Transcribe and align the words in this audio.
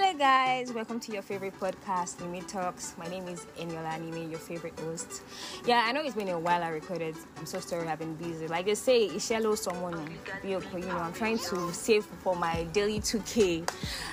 Hello, 0.00 0.16
guys. 0.16 0.72
Welcome 0.72 1.00
to 1.00 1.12
your 1.12 1.22
favorite 1.22 1.58
podcast, 1.58 2.18
Nimi 2.18 2.46
Talks. 2.46 2.94
My 2.96 3.08
name 3.08 3.26
is 3.26 3.46
Eniola 3.58 3.98
Nimi, 3.98 4.30
your 4.30 4.38
favorite 4.38 4.78
host. 4.78 5.22
Yeah, 5.66 5.82
I 5.84 5.90
know 5.90 6.02
it's 6.02 6.14
been 6.14 6.28
a 6.28 6.38
while 6.38 6.62
I 6.62 6.68
recorded. 6.68 7.16
I'm 7.36 7.46
so 7.46 7.58
sorry 7.58 7.88
I've 7.88 7.98
been 7.98 8.14
busy. 8.14 8.46
Like 8.46 8.66
they 8.66 8.76
say, 8.76 9.08
Ishelo 9.08 9.58
someone, 9.58 10.08
you 10.44 10.60
know, 10.60 10.98
I'm 10.98 11.12
trying 11.12 11.38
to 11.38 11.72
save 11.72 12.04
for 12.04 12.36
my 12.36 12.62
daily 12.72 13.00
2K 13.00 13.68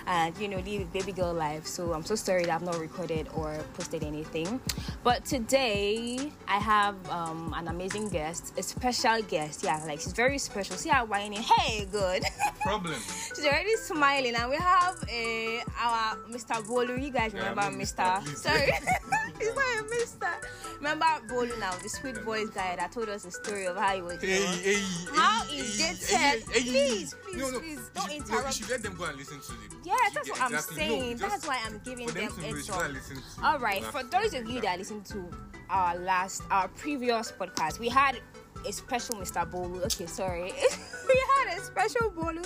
and, 0.07 0.35
you 0.39 0.47
know, 0.47 0.57
live 0.57 0.91
baby 0.91 1.11
girl 1.11 1.31
life. 1.31 1.67
So 1.67 1.93
I'm 1.93 2.03
so 2.03 2.15
sorry 2.15 2.45
that 2.45 2.55
I've 2.55 2.63
not 2.63 2.79
recorded 2.79 3.27
or 3.35 3.55
posted 3.75 4.03
anything. 4.03 4.59
But 5.03 5.23
today, 5.23 6.31
I 6.47 6.57
have 6.57 6.95
um, 7.11 7.53
an 7.55 7.67
amazing 7.67 8.09
guest, 8.09 8.53
a 8.57 8.63
special 8.63 9.21
guest. 9.21 9.63
Yeah, 9.63 9.79
like 9.85 9.99
she's 9.99 10.13
very 10.13 10.39
special. 10.39 10.77
See 10.77 10.89
how 10.89 11.05
whining. 11.05 11.43
Hey, 11.43 11.85
good. 11.85 12.23
Problem. 12.61 12.95
she's 13.35 13.45
already 13.45 13.75
smiling, 13.75 14.33
and 14.33 14.49
we 14.49 14.55
have 14.55 14.97
a 15.11 15.61
our 15.79 16.15
Mr. 16.29 16.55
Bolu. 16.65 17.01
You 17.01 17.11
guys 17.11 17.33
remember 17.33 17.61
Yeah, 17.61 17.69
Mr. 17.71 18.21
Mr. 18.23 18.35
Sorry, 18.35 18.71
he's 19.39 19.55
not 19.55 19.79
a 19.79 19.83
Mr. 19.83 20.77
Remember 20.77 21.05
Bolu 21.27 21.59
now, 21.59 21.71
the 21.83 21.89
sweet 21.89 22.17
voice 22.19 22.49
guy 22.49 22.75
that 22.75 22.91
told 22.91 23.09
us 23.09 23.23
the 23.23 23.31
story 23.31 23.65
of 23.65 23.75
how 23.77 23.95
he 23.95 24.01
was. 24.01 24.21
Hey, 24.21 24.43
hey, 24.45 24.75
How 25.13 25.43
hey, 25.45 25.57
is 25.57 25.79
hey, 26.09 26.39
dated? 26.41 26.45
Please, 26.51 27.15
please, 27.23 27.37
no, 27.41 27.49
no, 27.51 27.59
please, 27.59 27.89
don't 27.93 28.11
should- 28.11 28.11
No, 28.11 28.15
interrupt. 28.35 28.45
you 28.47 28.51
should 28.65 28.69
let 28.69 28.83
them 28.83 28.95
go 28.95 29.03
and 29.05 29.17
listen 29.17 29.39
to 29.39 29.53
it. 29.53 29.71
Yeah, 29.83 29.93
that's 30.13 30.29
what 30.29 30.41
I'm 30.41 30.53
Exactly. 30.53 30.75
No, 30.75 30.99
saying. 30.99 31.17
just 31.17 31.29
that's 31.31 31.47
why 31.47 31.59
I'm 31.65 31.81
giving 31.83 32.07
them 32.07 32.15
them 32.15 32.31
to 32.35 32.41
know, 32.41 32.47
heads 32.47 32.69
up. 32.69 32.91
listen 32.91 33.15
to 33.17 33.45
All 33.45 33.59
right, 33.59 33.83
for 33.85 34.03
those 34.03 34.33
of 34.33 34.49
you 34.49 34.61
that 34.61 34.77
listened 34.79 35.05
to 35.07 35.29
our 35.69 35.97
last, 35.97 36.41
our 36.51 36.67
previous 36.69 37.31
podcast, 37.31 37.79
we 37.79 37.89
had 37.89 38.19
a 38.67 38.71
special 38.73 39.15
Mr. 39.15 39.49
Bolu. 39.49 39.83
Okay, 39.85 40.05
sorry, 40.07 40.43
we 41.07 41.23
had 41.37 41.57
a 41.57 41.61
special 41.61 42.09
Bolu. 42.11 42.43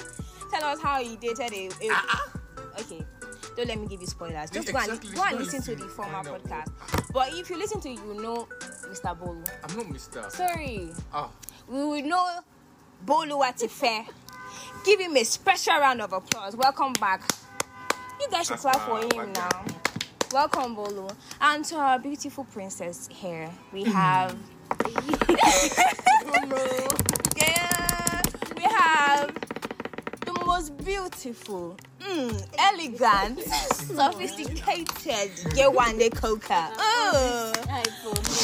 Tell 0.52 0.63
us 0.66 0.82
how 0.82 1.02
he 1.02 1.16
dated 1.18 1.52
a. 1.54 1.68
a 1.68 1.90
ah, 1.91 2.05
ah. 2.09 2.32
Okay, 2.82 3.05
don't 3.59 3.68
let 3.68 3.80
me 3.80 3.88
give 3.88 3.99
you 3.99 4.08
spoilers. 4.08 4.49
Just 4.49 4.72
go 4.72 4.77
and 4.77 4.88
exactly. 4.88 5.13
go 5.13 5.22
and 5.23 5.31
Go 5.31 5.38
and 5.38 5.45
listen 5.45 5.62
to 5.63 5.76
the 5.76 5.90
former 5.90 6.24
podcast. 6.24 6.71
But 7.12 7.34
if 7.34 7.49
you 7.49 7.57
listen 7.57 7.82
to, 7.82 7.90
you 7.90 8.13
know 8.21 8.48
Mr. 8.88 9.18
Bolu. 9.20 9.46
I'm 9.63 9.76
not 9.76 9.85
Mr. 9.88 10.32
Sorry, 10.32 10.90
Ah, 11.13 11.29
we 11.68 11.84
will 11.84 12.02
know 12.04 12.40
Bolu 13.05 13.43
at 13.46 13.62
a 13.62 13.68
fair. 13.68 14.05
Give 14.85 14.99
him 15.02 15.18
a 15.18 15.24
special 15.26 15.74
round 15.74 16.02
of 16.02 16.13
applause. 16.13 16.55
Welcome 16.55 16.93
back. 16.93 17.21
You 18.21 18.30
guys 18.30 18.48
should 18.48 18.60
clap 18.60 18.77
for 18.80 18.99
him 19.02 19.10
my 19.13 19.26
now. 19.34 19.65
Welcome, 20.32 20.77
Bolu. 20.77 21.13
And 21.41 21.65
to 21.65 21.76
our 21.76 21.99
beautiful 21.99 22.46
princess 22.46 23.10
here, 23.12 23.49
we 23.74 23.84
have. 23.91 24.37
Most 30.60 30.77
beautiful, 30.84 31.77
mm, 32.02 32.48
elegant, 32.60 33.40
sophisticated 33.71 35.32
Yewande 35.55 36.13
Coker. 36.13 36.68
Oh, 36.77 37.54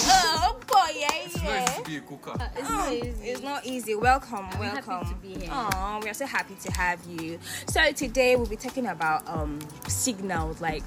oh 0.07 0.57
boy, 0.65 0.97
yeah, 0.97 1.09
it's 1.25 1.35
not 1.35 1.43
yeah. 1.43 1.65
easy 1.65 1.83
to 1.83 1.89
be 1.89 1.97
a 1.97 1.99
Coker. 1.99 2.51
It's 2.55 2.69
Oh, 2.69 2.73
not 2.77 2.93
easy. 2.93 3.29
It's 3.29 3.41
not 3.41 3.65
easy. 3.65 3.95
Welcome, 3.95 4.45
happy 4.45 4.59
welcome. 4.59 5.09
to 5.09 5.15
be 5.15 5.41
here. 5.41 5.49
Oh, 5.51 5.99
we 6.01 6.09
are 6.09 6.13
so 6.13 6.25
happy 6.25 6.55
to 6.63 6.71
have 6.71 7.03
you. 7.05 7.37
So 7.67 7.91
today 7.91 8.37
we'll 8.37 8.45
be 8.45 8.55
talking 8.55 8.87
about 8.87 9.27
um 9.27 9.59
signals, 9.89 10.61
like 10.61 10.83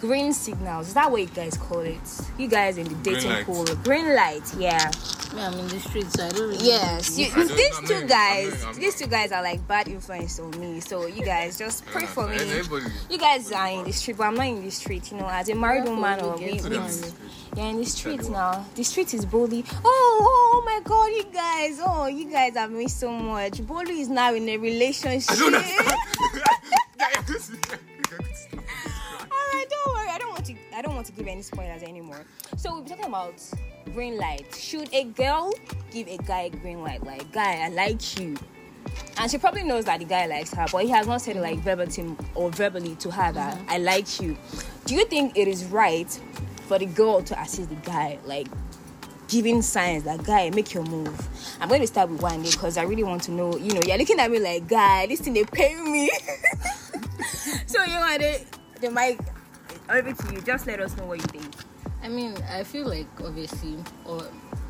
green 0.00 0.32
signals. 0.32 0.88
Is 0.88 0.94
that 0.94 1.10
what 1.10 1.20
you 1.20 1.26
guys 1.28 1.56
call 1.56 1.80
it? 1.80 1.98
You 2.38 2.48
guys 2.48 2.78
in 2.78 2.86
the 2.88 2.94
dating 2.96 3.30
light. 3.30 3.44
pool, 3.46 3.64
green 3.84 4.14
light. 4.14 4.42
Yeah. 4.58 4.90
Me, 5.34 5.42
I'm 5.42 5.52
in 5.54 5.66
the 5.68 5.80
streets, 5.80 6.12
so 6.14 6.24
I 6.24 6.28
don't 6.30 6.48
really. 6.50 6.64
Yes. 6.64 7.18
You, 7.18 7.26
I 7.26 7.34
don't- 7.36 7.48
these 7.56 7.76
I'm 7.78 7.86
two 7.86 7.94
not- 7.94 8.02
I'm 8.02 8.08
guys, 8.08 8.64
I'm 8.64 8.74
these 8.74 8.94
not- 9.00 9.04
two 9.04 9.10
guys 9.10 9.32
are 9.32 9.42
like 9.42 9.66
bad 9.68 9.88
influence 9.88 10.38
on 10.38 10.50
me. 10.60 10.80
So 10.80 11.06
you 11.06 11.24
guys 11.24 11.58
just 11.58 11.84
pray 11.86 12.06
for 12.06 12.28
me. 12.28 12.38
You 13.10 13.18
guys 13.18 13.50
are 13.52 13.68
in 13.68 13.84
the 13.84 13.92
street, 13.92 14.16
but 14.16 14.24
I'm 14.24 14.34
not 14.34 14.46
in 14.46 14.64
the 14.64 14.70
street. 14.70 15.10
You 15.10 15.18
know, 15.18 15.28
as 15.28 15.48
a 15.48 15.54
married 15.54 15.84
Therefore, 15.84 15.94
woman, 15.96 16.20
or 16.20 16.38
get 16.38 16.62
we, 16.62 16.68
we, 16.70 16.76
yeah, 17.56 17.64
in 17.68 17.76
the 17.78 17.84
street 17.86 18.28
now. 18.28 18.64
The 18.74 18.84
street 18.84 19.14
is 19.14 19.24
Bolu. 19.26 19.64
Oh, 19.72 19.80
oh, 19.84 20.62
oh 20.62 20.62
my 20.64 20.80
God, 20.84 21.06
you 21.06 21.24
guys! 21.32 21.80
Oh, 21.84 22.06
you 22.06 22.30
guys 22.30 22.54
have 22.54 22.70
missed 22.70 23.00
so 23.00 23.10
much. 23.10 23.52
Bolu 23.62 23.88
is 23.90 24.08
now 24.08 24.32
in 24.34 24.48
a 24.48 24.56
relationship. 24.58 25.36
I 30.76 30.82
don't 30.82 30.94
want 30.94 31.06
to. 31.06 31.12
I 31.12 31.16
don't 31.16 31.24
want 31.24 31.24
to 31.24 31.24
give 31.24 31.26
any 31.26 31.42
spoilers 31.42 31.82
anymore. 31.82 32.24
So 32.58 32.72
we'll 32.72 32.82
be 32.82 32.90
talking 32.90 33.06
about 33.06 33.42
green 33.94 34.18
light. 34.18 34.54
Should 34.54 34.92
a 34.92 35.04
girl 35.04 35.54
give 35.90 36.06
a 36.06 36.18
guy 36.18 36.42
a 36.42 36.50
green 36.50 36.82
light? 36.82 37.02
Like, 37.02 37.32
guy, 37.32 37.64
I 37.64 37.68
like 37.70 38.18
you. 38.20 38.36
And 39.16 39.30
she 39.30 39.38
probably 39.38 39.62
knows 39.62 39.86
that 39.86 40.00
the 40.00 40.04
guy 40.04 40.26
likes 40.26 40.52
her, 40.52 40.66
but 40.70 40.84
he 40.84 40.90
has 40.90 41.06
not 41.06 41.22
said 41.22 41.36
it 41.36 41.40
like 41.40 41.58
verbatim 41.60 42.18
or 42.34 42.50
verbally 42.50 42.94
to 42.96 43.10
her 43.10 43.32
that 43.32 43.56
mm-hmm. 43.56 43.70
I 43.70 43.78
like 43.78 44.20
you. 44.20 44.36
Do 44.84 44.94
you 44.94 45.06
think 45.06 45.36
it 45.36 45.48
is 45.48 45.64
right 45.64 46.10
for 46.66 46.78
the 46.78 46.86
girl 46.86 47.22
to 47.22 47.40
assist 47.40 47.70
the 47.70 47.76
guy, 47.76 48.18
like 48.24 48.46
giving 49.28 49.62
signs 49.62 50.04
that 50.04 50.24
guy 50.24 50.50
make 50.50 50.74
your 50.74 50.84
move? 50.84 51.56
I'm 51.60 51.68
going 51.68 51.80
to 51.80 51.86
start 51.86 52.10
with 52.10 52.20
Yewande 52.20 52.52
because 52.52 52.76
I 52.76 52.82
really 52.82 53.04
want 53.04 53.22
to 53.24 53.30
know. 53.30 53.56
You 53.56 53.72
know, 53.72 53.80
you're 53.80 53.96
looking 53.96 54.20
at 54.20 54.30
me 54.30 54.38
like 54.38 54.68
guy, 54.68 55.06
this 55.06 55.20
thing 55.20 55.32
they 55.32 55.44
pay 55.44 55.74
me. 55.74 56.10
so 57.66 57.82
you 57.82 57.94
want 57.94 58.20
the 58.20 58.44
the 58.80 58.90
mic 58.90 59.18
over 59.88 60.12
to 60.12 60.34
you. 60.34 60.40
Just 60.40 60.66
let 60.66 60.80
us 60.80 60.96
know 60.96 61.04
what 61.06 61.18
you 61.18 61.40
think. 61.40 61.54
I 62.02 62.08
mean, 62.08 62.36
I 62.50 62.64
feel 62.64 62.88
like 62.88 63.06
obviously, 63.22 63.76
or 64.04 64.22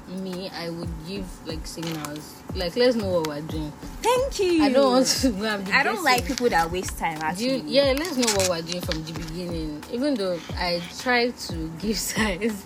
me, 0.09 0.49
I 0.51 0.71
would 0.71 0.89
give 1.07 1.27
like 1.47 1.67
signals. 1.67 2.43
Like, 2.55 2.77
let's 2.77 2.97
know 2.97 3.09
what 3.09 3.27
we're 3.27 3.41
doing. 3.43 3.73
Thank 4.03 4.39
you. 4.39 4.63
I 4.63 4.73
don't 4.73 4.93
want 4.93 5.07
to 5.07 5.31
go 5.31 5.45
and 5.45 5.65
be 5.65 5.73
I 5.73 5.83
don't 5.83 6.03
like 6.05 6.27
people 6.27 6.49
that 6.49 6.71
waste 6.71 6.99
time. 6.99 7.19
Actually, 7.21 7.57
you, 7.59 7.63
yeah, 7.67 7.95
let's 7.97 8.17
know 8.17 8.33
what 8.35 8.49
we're 8.49 8.63
doing 8.63 8.83
from 8.83 9.05
the 9.05 9.13
beginning. 9.13 9.83
Even 9.91 10.15
though 10.15 10.39
I 10.57 10.83
tried 10.99 11.37
to 11.39 11.71
give 11.79 11.97
signs, 11.99 12.65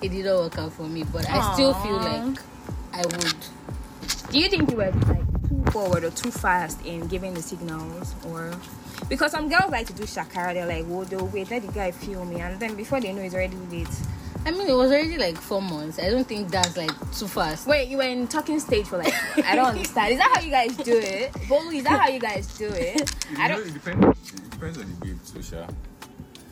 it 0.00 0.08
didn't 0.10 0.36
work 0.36 0.58
out 0.58 0.72
for 0.72 0.84
me. 0.84 1.04
But 1.04 1.28
I 1.28 1.54
still 1.54 1.74
feel 1.74 1.96
like 1.96 2.38
I 2.92 3.02
would. 3.02 3.34
Do 4.30 4.38
you 4.38 4.48
think 4.48 4.70
you 4.70 4.76
were 4.76 4.90
like 4.90 5.31
forward 5.72 6.04
or 6.04 6.10
too 6.10 6.30
fast 6.30 6.84
in 6.84 7.06
giving 7.08 7.34
the 7.34 7.42
signals, 7.42 8.14
or 8.28 8.52
because 9.08 9.32
some 9.32 9.48
girls 9.48 9.70
like 9.70 9.86
to 9.86 9.92
do 9.92 10.04
shakara? 10.04 10.54
They're 10.54 10.66
like, 10.66 10.84
"Whoa, 10.86 11.04
they'll 11.04 11.26
wait, 11.26 11.50
let 11.50 11.62
the 11.66 11.72
guy 11.72 11.90
feel 11.90 12.24
me," 12.24 12.40
and 12.40 12.58
then 12.60 12.74
before 12.76 13.00
they 13.00 13.12
know, 13.12 13.22
it's 13.22 13.34
already 13.34 13.56
late. 13.70 13.88
I 14.44 14.50
mean, 14.50 14.68
it 14.68 14.72
was 14.74 14.90
already 14.90 15.16
like 15.18 15.36
four 15.36 15.62
months. 15.62 16.00
I 16.00 16.10
don't 16.10 16.26
think 16.26 16.50
that's 16.50 16.76
like 16.76 16.90
too 17.16 17.28
fast. 17.28 17.66
Wait, 17.68 17.88
you 17.88 17.96
were 17.98 18.02
in 18.02 18.26
talking 18.26 18.58
stage 18.58 18.86
for 18.86 18.98
like 18.98 19.14
I 19.46 19.54
don't 19.54 19.66
understand. 19.66 20.12
Is 20.12 20.18
that 20.18 20.32
how 20.34 20.40
you 20.42 20.50
guys 20.50 20.76
do 20.78 20.98
it? 20.98 21.32
Bolu, 21.48 21.72
is 21.74 21.84
that 21.84 22.00
how 22.00 22.08
you 22.08 22.18
guys 22.18 22.46
do 22.58 22.66
it? 22.68 23.14
I 23.38 23.42
You 23.44 23.48
know, 23.48 23.58
don't. 23.58 23.68
it 23.68 23.72
depends. 23.74 24.32
It 24.34 24.50
depends 24.50 24.78
on 24.78 24.84
the 24.90 25.06
babe, 25.06 25.18
too, 25.32 25.42
Sha. 25.42 25.66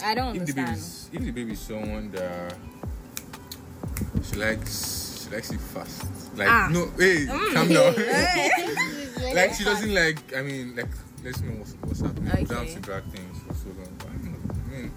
I 0.04 0.14
don't 0.14 0.36
If 0.36 0.46
the 0.46 0.52
baby 0.54 0.60
understand. 0.68 0.76
is, 0.78 1.10
if 1.12 1.20
the 1.20 1.30
baby 1.32 1.52
is 1.52 1.58
someone 1.60 2.10
that 2.12 2.54
she 4.22 4.36
likes, 4.36 5.24
she 5.28 5.34
likes 5.34 5.50
it 5.50 5.60
fast. 5.60 6.04
Like 6.40 6.48
Ah. 6.48 6.68
no, 6.72 6.86
hey, 6.98 7.26
mm. 7.28 7.52
calm 7.52 7.68
down. 7.68 7.92
Like 9.36 9.52
she 9.54 9.62
doesn't 9.62 9.92
like. 9.94 10.18
I 10.34 10.40
mean, 10.42 10.74
like 10.74 10.88
let's 11.22 11.40
know 11.42 11.52
what's, 11.60 11.74
what's 11.84 12.00
happening. 12.00 12.24
We 12.34 12.42
Okay. 12.48 12.54
have 12.54 12.74
to 12.74 12.80
drag 12.80 13.04
things 13.12 13.36
for 13.46 13.54
so 13.54 13.68
long. 13.78 13.92
But, 13.98 14.08
I 14.08 14.12
don't 14.16 14.32
know, 14.32 14.54
I 14.66 14.80
mean, 14.80 14.92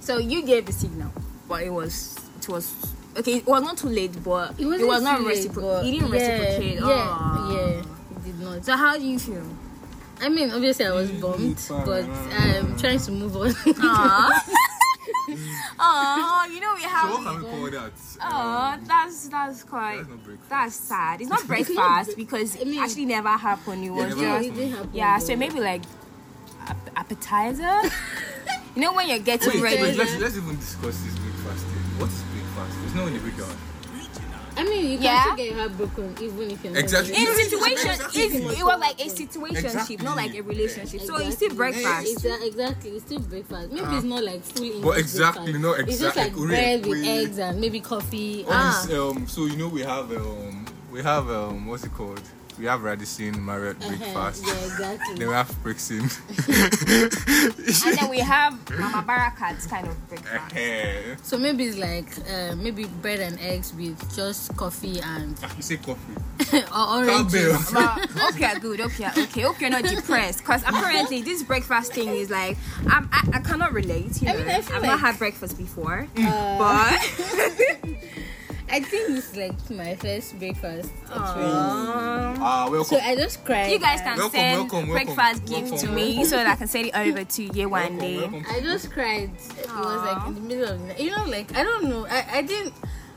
So 0.00 0.18
you 0.18 0.42
gave 0.42 0.64
the 0.66 0.72
signal, 0.72 1.12
but 1.46 1.62
it 1.62 1.70
was 1.70 2.16
it 2.40 2.48
was 2.48 2.72
okay. 3.18 3.36
It 3.36 3.46
was 3.46 3.62
not 3.62 3.76
too 3.76 3.88
late, 3.88 4.16
but 4.24 4.58
it, 4.58 4.64
wasn't 4.64 4.88
was 4.88 5.02
not 5.02 5.18
too 5.18 5.26
late, 5.26 5.36
reciprocal. 5.36 5.70
but 5.70 5.82
didn't 5.84 6.08
yeah, 6.08 6.16
reciprocate. 6.16 6.74
Yeah, 6.80 6.86
Aw. 6.88 7.52
yeah, 7.54 7.68
it 8.16 8.24
did 8.24 8.40
not. 8.40 8.64
So 8.64 8.76
how 8.76 8.96
do 8.98 9.04
you 9.06 9.18
feel? 9.18 9.44
I 10.22 10.28
mean, 10.28 10.50
obviously, 10.50 10.86
I 10.86 10.92
was 10.92 11.10
bummed, 11.12 11.60
but 11.86 12.04
I'm 12.32 12.66
um, 12.72 12.76
trying 12.78 12.98
to 12.98 13.12
move 13.12 13.36
on. 13.36 13.54
Aww. 15.80 16.16
Aww, 16.44 16.50
you 16.54 16.60
know 16.60 16.74
we 16.74 16.82
so 16.82 16.88
have. 16.88 17.10
what 17.10 17.22
can 17.24 17.36
we 17.42 17.48
call 17.50 17.70
that? 17.70 17.92
Aw, 18.20 18.72
Um, 18.74 18.84
that's 18.84 19.28
that's 19.28 19.64
quite. 19.64 19.96
that's 19.96 20.08
not 20.10 20.22
breakfast. 20.24 20.50
That's 20.50 20.74
sad. 20.76 21.20
It's 21.22 21.30
not 21.30 21.46
breakfast 21.46 22.16
because 22.16 22.54
it 22.56 22.66
mean- 22.70 22.80
actually 22.82 23.06
never 23.06 23.30
happened. 23.30 23.84
It 23.84 23.90
was 23.90 24.02
never 24.08 24.20
just 24.20 24.22
happened. 24.24 24.46
it 24.46 24.54
didn't 24.54 24.72
happen. 24.76 24.90
yeah. 24.92 25.18
though. 25.18 25.24
So 25.26 25.36
maybe 25.36 25.60
like 25.60 25.82
ap- 26.66 26.90
appetizer. 26.96 27.80
you 28.76 28.82
know 28.82 28.92
when 28.92 29.08
you're 29.08 29.18
getting 29.20 29.54
Wait, 29.54 29.62
ready. 29.62 29.82
wait, 29.82 29.96
let's, 29.96 30.16
let's 30.18 30.36
even 30.36 30.56
discuss 30.56 31.00
this 31.02 31.18
breakfast 31.18 31.64
thing. 31.64 31.82
What 31.98 32.08
is 32.10 32.22
breakfast? 32.34 32.78
There's 32.80 32.94
no 32.94 33.06
in 33.06 33.14
the 33.14 33.20
breakdown. 33.20 33.56
I 34.60 34.64
mean, 34.64 34.90
you 34.90 34.96
can 34.98 35.04
Yeah. 35.04 35.22
still 35.24 35.36
get 35.36 35.46
your 35.46 35.56
heart 35.56 35.76
broken 35.78 36.14
even 36.20 36.50
if 36.50 36.62
you're. 36.64 36.76
Exactly. 36.76 37.14
in 37.16 37.24
ready. 37.24 37.44
situation, 37.44 37.90
Exactly. 37.90 38.20
it, 38.22 38.58
it 38.58 38.64
was 38.64 38.78
like 38.80 39.00
a 39.00 39.08
situationship, 39.08 39.64
Exactly. 39.64 39.96
not 39.96 40.16
like 40.16 40.34
a 40.34 40.40
relationship. 40.42 41.00
So 41.00 41.16
it's 41.16 41.24
Exactly. 41.40 41.46
still 41.46 41.56
breakfast. 41.56 42.16
Exa- 42.24 42.42
exactly, 42.46 42.90
it's 42.90 43.04
still 43.06 43.20
breakfast. 43.20 43.72
Maybe 43.72 43.86
Ah. 43.86 43.96
it's 43.96 44.04
not 44.04 44.22
like 44.22 44.42
full 44.44 44.64
English 44.64 44.84
But 44.84 44.98
exactly, 44.98 45.52
breakfast. 45.52 45.62
no, 45.62 45.72
It's 45.72 46.00
just 46.00 46.16
like 46.16 46.26
exactly. 46.28 46.46
bread 46.46 46.86
with 46.86 47.00
Wait. 47.00 47.08
eggs 47.24 47.38
and 47.38 47.60
maybe 47.60 47.80
coffee. 47.80 48.44
Ah. 48.48 48.84
this, 48.86 48.94
um, 48.98 49.26
so 49.26 49.46
you 49.46 49.56
know 49.56 49.68
we 49.68 49.80
have 49.80 50.12
um, 50.12 50.66
we 50.92 51.00
have 51.02 51.30
um, 51.30 51.66
what's 51.66 51.84
it 51.84 51.94
called? 51.94 52.20
We 52.60 52.66
have 52.66 52.82
Radisson, 52.82 53.42
Marriott, 53.44 53.78
Breakfast. 53.80 54.44
Uh-huh. 54.44 54.54
Yeah, 54.54 54.64
exactly. 54.66 55.14
Then 55.16 55.28
we 55.28 55.34
have 55.34 55.62
Brixton. 55.62 56.00
and 57.86 57.98
then 57.98 58.10
we 58.10 58.18
have 58.20 58.52
Mama 58.78 59.02
Barakat's 59.06 59.66
kind 59.66 59.86
of 59.88 60.08
breakfast. 60.08 60.54
Eh, 60.56 61.16
So 61.22 61.38
maybe 61.38 61.64
it's 61.64 61.78
like 61.78 62.08
uh, 62.30 62.54
maybe 62.56 62.84
bread 62.84 63.20
and 63.20 63.38
eggs 63.40 63.72
with 63.74 63.98
just 64.14 64.54
coffee 64.56 65.00
and 65.00 65.38
ah, 65.42 65.52
you 65.56 65.62
say 65.62 65.76
coffee. 65.78 66.14
or 66.74 67.04
oranges. 67.04 67.70
Campbell. 67.70 68.06
But 68.14 68.34
okay, 68.34 68.58
good. 68.60 68.80
Okay, 68.82 69.08
okay. 69.08 69.40
Hope 69.40 69.60
you're 69.60 69.70
not 69.70 69.84
depressed, 69.84 70.38
because 70.40 70.62
apparently 70.62 71.22
this 71.22 71.42
breakfast 71.42 71.92
thing 71.94 72.08
is 72.08 72.30
like 72.30 72.56
I'm, 72.88 73.08
I, 73.12 73.28
I 73.34 73.40
cannot 73.40 73.72
relate. 73.72 74.20
You 74.20 74.28
know, 74.28 74.34
I 74.34 74.36
mean, 74.36 74.48
I 74.48 74.60
feel 74.60 74.74
have 74.74 74.82
like- 74.82 74.90
not 74.90 75.00
had 75.00 75.18
breakfast 75.18 75.56
before, 75.56 76.06
Uh, 76.16 76.58
but 76.58 77.00
I 78.72 78.80
think 78.80 79.10
it's 79.18 79.34
like 79.36 79.58
my 79.70 79.96
first 79.96 80.38
breakfast. 80.38 80.92
Actually. 81.12 81.50
Ah, 82.42 82.68
welcome. 82.70 82.84
So 82.84 82.96
I 83.04 83.16
just 83.16 83.44
cried. 83.44 83.70
you 83.72 83.78
guys 83.80 84.00
can 84.00 84.16
Welcome, 84.16 84.30
send 84.38 84.58
welcome, 84.60 84.88
welcome, 84.88 85.14
breakfast 85.14 85.44
gift 85.46 85.66
to 85.68 85.74
welcome, 85.88 85.94
me 85.94 86.24
so 86.24 86.36
that 86.36 86.46
I 86.46 86.54
can 86.56 86.68
send 86.68 86.86
it 86.86 86.96
over 86.96 87.24
to 87.24 87.42
you 87.42 87.68
one 87.68 87.98
day. 87.98 88.18
welcome. 88.18 88.44
I 88.48 88.60
just 88.60 88.92
cried. 88.92 89.30
It 89.58 89.66
was 89.74 90.02
like 90.02 90.26
in 90.28 90.34
the 90.34 90.40
middle 90.40 90.68
of 90.72 90.78
the 90.80 90.86
night. 90.86 91.00
You 91.00 91.10
know, 91.10 91.24
like 91.24 91.54
I 91.56 91.62
don't 91.64 91.84
know. 91.88 92.06
I, 92.06 92.24
I 92.38 92.42
didn't. 92.42 92.72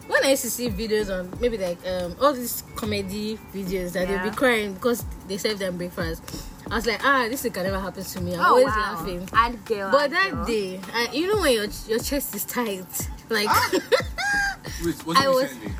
When 0.07 0.25
I 0.25 0.31
used 0.31 0.41
to 0.43 0.49
see 0.49 0.69
videos 0.69 1.07
on 1.13 1.31
maybe 1.39 1.57
like 1.57 1.77
um 1.87 2.15
all 2.19 2.33
these 2.33 2.63
comedy 2.75 3.37
videos 3.53 3.93
that 3.93 4.09
Yeah. 4.09 4.23
they'll 4.23 4.31
be 4.31 4.35
crying 4.35 4.73
because 4.73 5.05
they 5.27 5.37
serve 5.37 5.59
them 5.59 5.77
breakfast, 5.77 6.23
I 6.69 6.75
was 6.75 6.85
like, 6.87 6.99
ah, 7.05 7.27
this 7.29 7.43
thing 7.43 7.53
can 7.53 7.63
never 7.63 7.79
happen 7.79 8.03
to 8.03 8.21
me. 8.21 8.33
I'm 8.33 8.41
Oh 8.41 8.43
always 8.57 8.65
wow! 8.65 8.95
laughing. 8.97 9.29
And 9.33 9.63
girl, 9.65 9.91
But 9.91 10.05
and 10.05 10.13
that 10.13 10.31
girl. 10.33 10.45
day, 10.45 10.79
I, 10.93 11.09
you 11.13 11.27
know 11.27 11.39
when 11.39 11.53
your 11.53 11.67
your 11.87 11.99
chest 11.99 12.33
is 12.35 12.43
tight, 12.43 12.89
like 13.29 13.47
Wait, 14.85 15.05
was 15.05 15.17
it 15.17 15.23
I 15.23 15.27
was- 15.29 15.43
recently? 15.43 15.71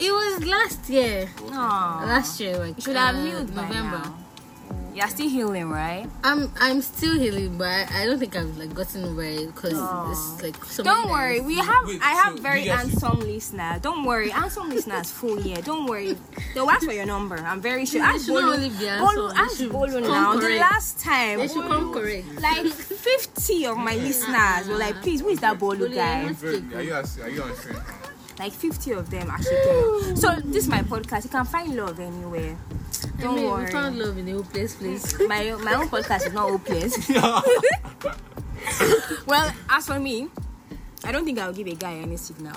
it 0.00 0.12
was 0.12 0.44
last 0.44 0.88
year. 0.88 1.28
Aw. 1.52 2.04
Last 2.06 2.40
year, 2.40 2.58
like 2.58 2.76
you 2.76 2.82
should 2.82 2.96
have 2.96 3.14
uh, 3.16 3.24
healed 3.24 3.54
by 3.54 3.62
November. 3.68 3.98
now. 3.98 4.14
You're 4.94 5.08
still 5.08 5.28
healing, 5.28 5.70
right? 5.70 6.06
I'm 6.22 6.52
I'm 6.60 6.80
still 6.80 7.18
healing, 7.18 7.58
but 7.58 7.66
I, 7.66 8.02
I 8.02 8.06
don't 8.06 8.20
think 8.20 8.36
I've 8.36 8.56
like 8.56 8.72
gotten 8.74 9.02
over 9.04 9.24
it 9.24 9.46
because 9.52 9.72
it's 9.74 10.40
like 10.40 10.54
somebody 10.64 10.94
Don't 10.94 11.08
that 11.08 11.12
worry, 11.12 11.40
we 11.40 11.56
have 11.56 11.84
Wait, 11.86 12.00
I 12.00 12.12
have 12.14 12.36
so 12.36 12.42
very 12.42 12.60
you 12.60 12.66
guys- 12.70 12.90
handsome 12.92 13.18
listeners. 13.18 13.80
Don't 13.82 14.04
worry, 14.04 14.30
handsome 14.30 14.68
listeners 14.70 15.10
full 15.10 15.40
year. 15.40 15.56
Don't 15.62 15.86
worry. 15.86 16.16
They'll 16.54 16.70
ask 16.70 16.86
for 16.86 16.92
your 16.92 17.06
number. 17.06 17.34
I'm 17.38 17.60
very 17.60 17.86
sure. 17.86 18.02
They 18.02 18.06
Ask 18.06 18.26
should 18.26 18.34
not 18.34 18.44
Bolu. 18.44 18.54
only 18.54 18.68
be 18.68 18.84
Bolu, 18.86 19.34
ask 19.34 19.60
Bolu 19.62 19.92
come 19.94 20.02
now. 20.12 20.36
The 20.36 20.48
last 20.60 21.00
time, 21.00 21.38
They 21.40 21.48
should 21.48 21.56
Bolu- 21.64 21.68
come 21.68 21.92
correct. 21.92 22.40
like 22.40 22.66
50 22.66 23.66
of 23.66 23.76
my 23.76 23.96
listeners 23.96 24.68
were 24.68 24.78
like, 24.78 24.94
please, 25.02 25.20
who 25.22 25.28
is 25.30 25.40
that 25.40 25.58
Bolu 25.58 25.88
Bolu, 25.88 25.94
guy? 25.96 26.78
Are 26.78 26.82
you, 26.82 26.94
as- 26.94 27.18
are 27.18 27.28
you 27.30 27.42
on 27.42 27.52
train? 27.56 27.82
Like 28.38 28.52
50 28.52 28.92
of 28.92 29.10
them 29.10 29.30
actually 29.30 29.56
came. 29.64 30.16
So 30.16 30.36
this 30.44 30.64
is 30.64 30.68
my 30.68 30.82
podcast. 30.82 31.24
You 31.24 31.30
can 31.30 31.44
find 31.44 31.76
love 31.76 32.00
anywhere. 32.00 32.56
Don't 33.20 33.38
I 33.38 33.40
mean, 33.40 33.50
worry. 33.50 33.64
we 33.64 33.70
found 33.70 33.98
love 33.98 34.18
in 34.18 34.28
a 34.28 34.32
hopeless 34.32 34.74
place. 34.74 35.18
my 35.28 35.54
my 35.62 35.74
own 35.74 35.88
podcast 35.88 36.26
is 36.26 36.32
not 36.32 36.50
hopeless. 36.50 37.08
well, 39.26 39.52
as 39.70 39.86
for 39.86 40.00
me, 40.00 40.28
I 41.04 41.12
don't 41.12 41.24
think 41.24 41.38
I'll 41.38 41.52
give 41.52 41.68
a 41.68 41.74
guy 41.74 41.94
any 41.94 42.16
signal. 42.16 42.56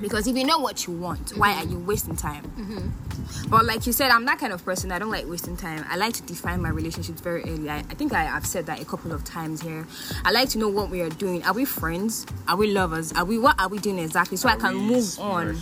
Because 0.00 0.26
if 0.26 0.36
you 0.36 0.44
know 0.44 0.58
what 0.58 0.86
you 0.86 0.92
want, 0.94 1.30
why 1.36 1.54
are 1.54 1.64
you 1.64 1.78
wasting 1.78 2.16
time? 2.16 2.44
But 3.48 3.64
like 3.64 3.86
you 3.86 3.92
said, 3.92 4.10
I'm 4.10 4.24
that 4.26 4.38
kind 4.38 4.52
of 4.52 4.64
person. 4.64 4.92
I 4.92 4.98
don't 4.98 5.10
like 5.10 5.26
wasting 5.28 5.56
time. 5.56 5.84
I 5.88 5.96
like 5.96 6.14
to 6.14 6.22
define 6.22 6.60
my 6.60 6.68
relationships 6.68 7.20
very 7.20 7.42
early. 7.44 7.70
I, 7.70 7.78
I 7.78 7.94
think 7.94 8.12
I 8.12 8.24
have 8.24 8.46
said 8.46 8.66
that 8.66 8.80
a 8.80 8.84
couple 8.84 9.12
of 9.12 9.24
times 9.24 9.60
here. 9.60 9.86
I 10.24 10.30
like 10.30 10.48
to 10.50 10.58
know 10.58 10.68
what 10.68 10.90
we 10.90 11.00
are 11.00 11.08
doing. 11.10 11.42
Are 11.44 11.52
we 11.52 11.64
friends? 11.64 12.26
Are 12.48 12.56
we 12.56 12.70
lovers? 12.72 13.12
Are 13.12 13.24
we 13.24 13.38
what 13.38 13.58
are 13.60 13.68
we 13.68 13.78
doing 13.78 13.98
exactly? 13.98 14.36
So 14.36 14.48
I 14.48 14.56
can 14.56 14.74
move 14.74 15.18
on. 15.18 15.56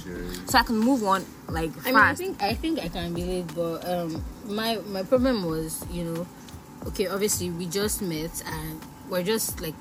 So 0.47 0.59
I 0.59 0.63
can 0.63 0.79
move 0.79 1.03
on 1.05 1.25
like 1.49 1.71
I 1.85 1.91
mean, 1.93 1.97
I 1.97 2.15
think 2.15 2.43
I 2.43 2.55
think 2.55 2.79
I 2.81 2.89
can 2.89 3.13
believe, 3.15 3.55
but 3.55 3.87
um, 3.89 4.25
my 4.47 4.77
my 4.87 5.03
problem 5.03 5.45
was, 5.45 5.85
you 5.91 6.05
know, 6.05 6.27
okay, 6.89 7.07
obviously 7.07 7.51
we 7.51 7.67
just 7.67 8.03
met 8.03 8.43
and 8.47 8.81
we're 9.09 9.23
just 9.23 9.61
like 9.61 9.75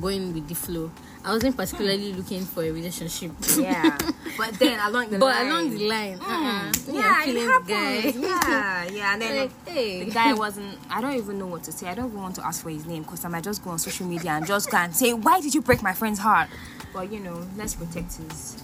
going 0.00 0.32
with 0.34 0.48
the 0.48 0.54
flow. 0.54 0.90
I 1.24 1.32
wasn't 1.32 1.56
particularly 1.56 2.12
looking 2.12 2.44
for 2.44 2.62
a 2.62 2.70
relationship. 2.70 3.32
yeah. 3.58 3.96
But 4.38 4.54
then 4.58 4.78
along 4.86 5.10
the 5.10 5.18
but 5.18 5.34
line, 5.34 5.46
along 5.46 5.70
the 5.70 5.88
line, 5.88 6.18
mm. 6.18 6.22
uh-uh, 6.22 6.72
yeah, 6.92 7.00
yeah, 7.00 7.22
it 7.22 7.24
feeling 7.24 7.48
happens. 7.48 8.14
the 8.14 8.20
guy. 8.20 8.28
Yeah, 8.28 8.84
yeah, 8.90 9.12
and 9.12 9.22
then 9.22 9.36
like, 9.36 9.68
hey, 9.68 10.04
the 10.04 10.10
guy 10.10 10.32
wasn't. 10.34 10.78
I 10.88 11.00
don't 11.00 11.14
even 11.16 11.38
know 11.38 11.46
what 11.46 11.64
to 11.64 11.72
say. 11.72 11.88
I 11.88 11.94
don't 11.94 12.08
even 12.08 12.22
want 12.22 12.36
to 12.36 12.46
ask 12.46 12.62
for 12.62 12.70
his 12.70 12.86
name 12.86 13.02
because 13.02 13.24
I 13.24 13.28
might 13.28 13.44
just 13.44 13.62
go 13.62 13.70
on 13.70 13.78
social 13.78 14.06
media 14.06 14.30
and 14.32 14.46
just 14.46 14.70
go 14.70 14.78
and 14.78 14.94
say, 14.94 15.12
"Why 15.12 15.40
did 15.40 15.54
you 15.54 15.60
break 15.60 15.82
my 15.82 15.92
friend's 15.92 16.20
heart?" 16.20 16.48
But 16.92 17.12
you 17.12 17.20
know, 17.20 17.46
let's 17.56 17.74
protect 17.74 18.14
his 18.14 18.56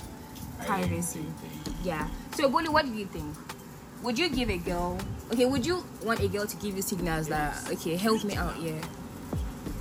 privacy. 0.64 1.24
Yeah. 1.82 2.08
So, 2.34 2.48
Bonnie, 2.48 2.68
what 2.68 2.86
do 2.86 2.92
you 2.92 3.06
think? 3.06 3.34
Would 4.02 4.18
you 4.18 4.28
give 4.28 4.50
a 4.50 4.58
girl? 4.58 4.98
Okay, 5.32 5.46
would 5.46 5.66
you 5.66 5.84
want 6.02 6.20
a 6.20 6.28
girl 6.28 6.46
to 6.46 6.56
give 6.56 6.76
you 6.76 6.82
signals 6.82 7.28
that 7.28 7.68
okay, 7.72 7.96
help 7.96 8.22
me 8.24 8.36
out 8.36 8.60
Yeah. 8.60 8.80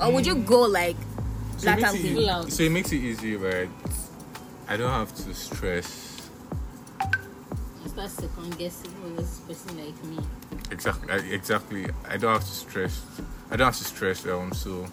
or 0.02 0.12
would 0.12 0.26
you 0.26 0.36
hmm. 0.36 0.46
go 0.46 0.62
like 0.62 0.96
So 1.58 1.72
it, 1.72 1.78
black 1.78 1.94
makes 1.94 2.04
and 2.06 2.18
it, 2.18 2.30
out. 2.30 2.52
so 2.52 2.64
it 2.64 2.72
makes 2.72 2.92
it 2.92 2.98
easy, 2.98 3.36
right? 3.36 3.70
I 4.68 4.78
don't 4.78 4.92
have 4.92 5.14
to 5.16 5.34
stress. 5.34 6.30
start 7.88 8.10
second 8.10 8.58
guessing 8.58 8.92
is 9.18 9.18
this 9.18 9.40
person 9.64 9.78
like 9.86 10.04
me. 10.06 10.20
Exactly, 10.72 11.12
I- 11.14 11.18
exactly. 11.34 11.88
I 12.10 12.18
don't 12.18 12.34
have 12.34 12.44
to 12.44 12.52
stress. 12.52 13.02
I 13.52 13.56
don't 13.56 13.66
have 13.68 13.78
to 13.78 13.84
stress. 13.84 14.26
Um, 14.26 14.52
so, 14.54 14.86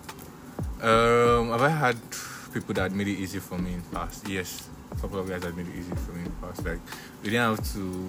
um, 0.82 1.50
have 1.50 1.62
I 1.62 1.68
had 1.68 1.96
people 2.52 2.74
that 2.74 2.92
made 2.92 3.08
it 3.08 3.18
easy 3.18 3.38
for 3.40 3.58
me 3.58 3.74
in 3.74 3.82
the 3.82 3.96
past? 3.96 4.28
Yes, 4.28 4.68
a 4.92 4.94
couple 4.96 5.18
of 5.18 5.28
guys 5.28 5.40
that 5.42 5.56
made 5.56 5.66
it 5.68 5.74
easy 5.74 5.94
for 5.94 6.12
me 6.12 6.18
in 6.20 6.24
the 6.26 6.46
past. 6.46 6.64
Like, 6.64 6.78
we 7.22 7.30
didn't 7.30 7.56
have 7.56 7.72
to. 7.74 8.06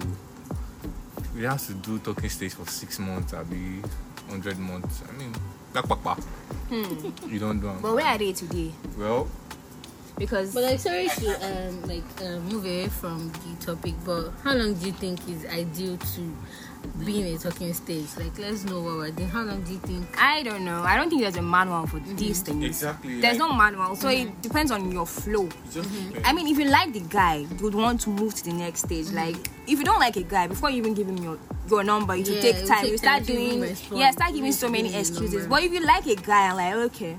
We 1.34 1.40
didn't 1.40 1.50
have 1.52 1.66
to 1.66 1.74
do 1.74 1.98
talking 1.98 2.28
stage 2.28 2.54
for 2.54 2.66
six 2.66 2.98
months. 2.98 3.32
I'll 3.34 3.44
be 3.44 3.80
hundred 4.28 4.58
months. 4.58 5.02
I 5.08 5.12
mean, 5.18 5.34
like 5.74 5.88
papa. 5.88 6.16
You 6.70 7.38
don't 7.38 7.60
do. 7.60 7.68
'em. 7.68 7.80
But 7.82 7.94
where 7.94 8.06
are 8.06 8.18
they 8.18 8.32
today? 8.32 8.72
Well, 8.98 9.28
Because 10.16 10.54
But 10.54 10.62
like, 10.62 10.78
sorry 10.78 11.08
to 11.08 11.26
um 11.42 11.82
like 11.82 12.04
uh, 12.22 12.38
move 12.40 12.64
away 12.64 12.88
from 12.88 13.32
the 13.32 13.66
topic, 13.66 13.94
but 14.04 14.30
how 14.44 14.54
long 14.54 14.74
do 14.74 14.86
you 14.86 14.92
think 14.92 15.18
is 15.28 15.44
ideal 15.46 15.96
to 15.96 16.22
be 17.04 17.20
in 17.20 17.34
a 17.34 17.38
talking 17.38 17.72
stage? 17.74 18.06
Like, 18.16 18.38
let's 18.38 18.64
know 18.64 18.80
what 18.80 18.96
we're 18.96 19.10
doing. 19.10 19.28
How 19.28 19.42
long 19.42 19.62
do 19.62 19.72
you 19.72 19.78
think? 19.78 20.06
I 20.20 20.42
don't 20.42 20.64
know. 20.64 20.82
I 20.82 20.96
don't 20.96 21.08
think 21.08 21.22
there's 21.22 21.36
a 21.36 21.42
manual 21.42 21.86
for 21.86 21.98
mm-hmm. 21.98 22.16
these 22.16 22.42
things. 22.42 22.64
Exactly, 22.64 23.20
There's 23.20 23.38
like- 23.38 23.50
no 23.50 23.54
manual, 23.56 23.96
so 23.96 24.08
it 24.08 24.28
mm-hmm. 24.28 24.40
depends 24.40 24.70
on 24.70 24.90
your 24.92 25.06
flow. 25.06 25.46
it 25.46 25.52
just 25.72 25.88
mm-hmm. 25.88 26.08
depends. 26.08 26.28
I 26.28 26.32
mean, 26.32 26.48
if 26.48 26.58
you 26.58 26.64
like 26.66 26.92
the 26.92 27.00
guy, 27.00 27.36
you 27.36 27.56
would 27.62 27.74
want 27.74 28.00
to 28.02 28.10
move 28.10 28.34
to 28.34 28.44
the 28.44 28.52
next 28.52 28.84
stage. 28.84 29.10
Like, 29.10 29.36
if 29.66 29.78
you 29.78 29.84
don't 29.84 30.00
like 30.00 30.16
a 30.16 30.22
guy, 30.22 30.46
before 30.46 30.70
you 30.70 30.78
even 30.78 30.94
give 30.94 31.08
him 31.08 31.18
your 31.18 31.38
your 31.70 31.82
number, 31.82 32.14
it 32.14 32.28
will 32.28 32.34
Yeah, 32.34 32.42
take 32.42 32.66
time. 32.66 32.82
take 32.82 32.90
you 32.92 32.98
start 32.98 33.24
time 33.24 33.36
doing, 33.36 33.76
yeah, 33.92 34.10
start 34.10 34.34
giving 34.34 34.52
so 34.52 34.68
many 34.68 34.84
give 34.84 34.92
him 34.92 34.98
his 34.98 35.10
excuses. 35.10 35.34
number. 35.34 35.48
But 35.48 35.62
if 35.64 35.72
you 35.72 35.80
like 35.80 36.06
a 36.06 36.16
guy, 36.16 36.48
I'm 36.48 36.56
like, 36.56 36.74
okay. 36.90 37.16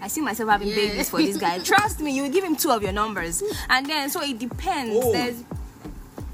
I 0.00 0.06
see 0.06 0.20
myself 0.20 0.48
having 0.48 0.68
Yeah. 0.68 0.76
babies 0.76 1.10
for 1.10 1.20
this 1.20 1.36
guy. 1.36 1.58
Trust 1.64 2.00
me, 2.00 2.12
you 2.12 2.22
will 2.22 2.30
give 2.30 2.44
him 2.44 2.54
two 2.54 2.70
of 2.70 2.82
your 2.82 2.92
numbers, 2.92 3.42
and 3.68 3.84
then 3.86 4.08
so 4.10 4.22
it 4.22 4.38
depends. 4.38 4.94
Oh. 4.96 5.12
There's 5.12 5.42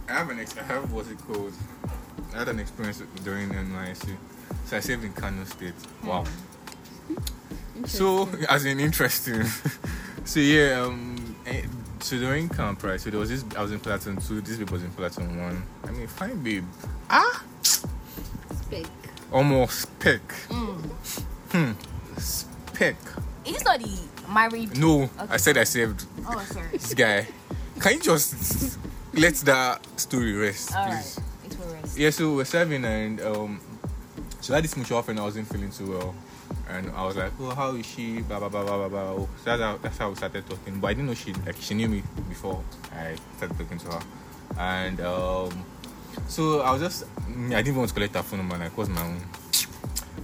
I 0.09 0.13
have 0.13 0.31
an 0.31 0.41
ex- 0.41 0.57
I 0.57 0.63
have 0.65 0.93
what's 0.93 1.09
it 1.09 1.19
called? 1.27 1.53
I 2.35 2.39
had 2.39 2.49
an 2.49 2.59
experience 2.59 3.03
during 3.23 3.51
NYSC. 3.51 4.17
So 4.67 4.77
I 4.77 4.81
saved 4.81 5.05
in 5.05 5.13
Kano 5.13 5.45
State. 5.45 5.75
Wow. 6.03 6.25
So 7.87 8.29
as 8.49 8.65
in 8.65 8.81
interesting. 8.81 9.45
so 10.25 10.41
yeah, 10.41 10.81
um 10.83 11.37
eh, 11.47 11.63
so 12.01 12.19
during 12.19 12.49
camp 12.49 12.83
right, 12.83 13.01
so 13.01 13.11
there 13.11 13.21
was 13.21 13.29
this 13.31 13.45
I 13.57 13.63
was 13.63 13.73
in 13.73 13.81
Platoon 13.81 14.17
two, 14.17 14.41
this 14.41 14.57
babe 14.57 14.71
was 14.71 14.83
in 14.83 14.91
Platoon 14.91 15.41
one. 15.41 15.63
I 15.85 15.91
mean 15.91 16.07
fine 16.07 16.43
babe. 16.43 16.65
Ah 17.11 17.43
Spec. 17.63 18.87
almost 19.33 19.81
spec. 19.83 20.21
Hmm. 20.51 21.73
Spec. 22.19 22.97
is 23.45 23.53
this 23.55 23.65
not 23.65 23.79
the 23.81 23.99
married? 24.33 24.79
No, 24.79 25.09
I 25.29 25.37
said 25.37 25.59
I 25.59 25.65
saved 25.65 26.05
Oh, 26.27 26.39
sorry. 26.51 26.69
this 26.73 26.95
guy. 26.95 27.27
Can 27.81 27.95
you 27.95 28.01
just 28.01 28.79
let 29.13 29.35
that 29.45 29.85
story 30.01 30.33
rest, 30.35 30.75
All 30.75 30.87
please? 30.87 31.19
right, 31.19 31.24
Yeah, 31.97 32.11
so 32.11 32.35
we're 32.35 32.45
serving 32.45 32.85
and 32.85 33.21
um 33.21 33.61
so 34.41 34.53
I 34.53 34.57
had 34.57 34.65
this 34.65 34.77
mutual 34.77 35.01
friend 35.03 35.19
I 35.21 35.23
wasn't 35.23 35.49
feeling 35.49 35.71
too 35.71 35.93
well. 35.93 36.15
And 36.69 36.91
I 36.93 37.05
was 37.07 37.17
like, 37.17 37.33
Oh, 37.41 37.55
how 37.55 37.75
is 37.75 37.87
she? 37.87 38.21
Blah 38.21 38.39
blah 38.41 38.49
blah 38.49 38.65
blah 38.65 38.77
blah 38.77 38.89
blah. 38.89 39.13
Oh, 39.13 39.29
So 39.39 39.45
that's 39.45 39.63
how, 39.63 39.77
that's 39.79 39.99
how 39.99 40.09
we 40.11 40.17
started 40.17 40.47
talking. 40.49 40.81
But 40.81 40.89
I 40.89 40.95
didn't 40.95 41.07
know 41.07 41.15
she 41.15 41.33
like 41.47 41.57
she 41.61 41.75
knew 41.75 41.89
me 41.89 42.03
before 42.29 42.63
I 42.93 43.17
started 43.37 43.59
talking 43.59 43.79
to 43.79 43.87
her. 43.93 44.01
And 44.59 45.01
um 45.01 45.65
so 46.29 46.61
I 46.61 46.73
was 46.73 46.81
just 46.83 47.05
I 47.29 47.63
didn't 47.63 47.77
want 47.77 47.89
to 47.89 47.95
collect 47.95 48.15
her 48.15 48.23
phone 48.23 48.41
number, 48.41 48.57
like 48.59 48.77
what's 48.77 48.91
my 48.91 49.03
own. 49.03 49.21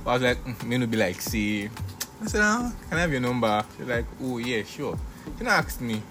But 0.04 0.10
I 0.10 0.12
was 0.14 0.22
like, 0.22 0.44
mm, 0.44 0.64
may 0.66 0.78
not 0.78 0.90
be 0.90 0.96
like 0.96 1.20
see 1.20 1.70
I 2.22 2.26
said, 2.26 2.42
ah, 2.42 2.70
can 2.88 2.98
I 2.98 3.00
have 3.00 3.12
your 3.12 3.22
number? 3.22 3.64
She's 3.76 3.86
like, 3.86 4.04
Oh 4.22 4.38
yeah, 4.38 4.62
sure. 4.64 4.98
I 5.40 5.44
asked 5.44 5.80
me, 5.80 6.02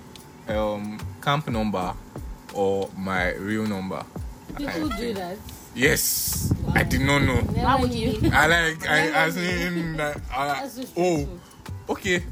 um, 0.48 1.00
camp 1.22 1.48
number 1.50 1.94
or 2.56 2.90
my 2.98 3.34
real 3.36 3.68
number. 3.68 4.04
People 4.58 4.90
do 4.90 5.14
that. 5.14 5.38
Yes, 5.76 6.54
I 6.74 6.84
did 6.84 7.02
not 7.02 7.20
know. 7.20 7.38
Why 7.38 7.76
would 7.80 7.94
you? 7.94 8.20
I 8.34 8.48
like, 8.48 8.88
I 8.90 9.12
as 9.12 9.38
in, 9.38 9.98
like, 9.98 10.18
I, 10.32 10.70
oh, 10.98 11.28
okay. 11.90 12.24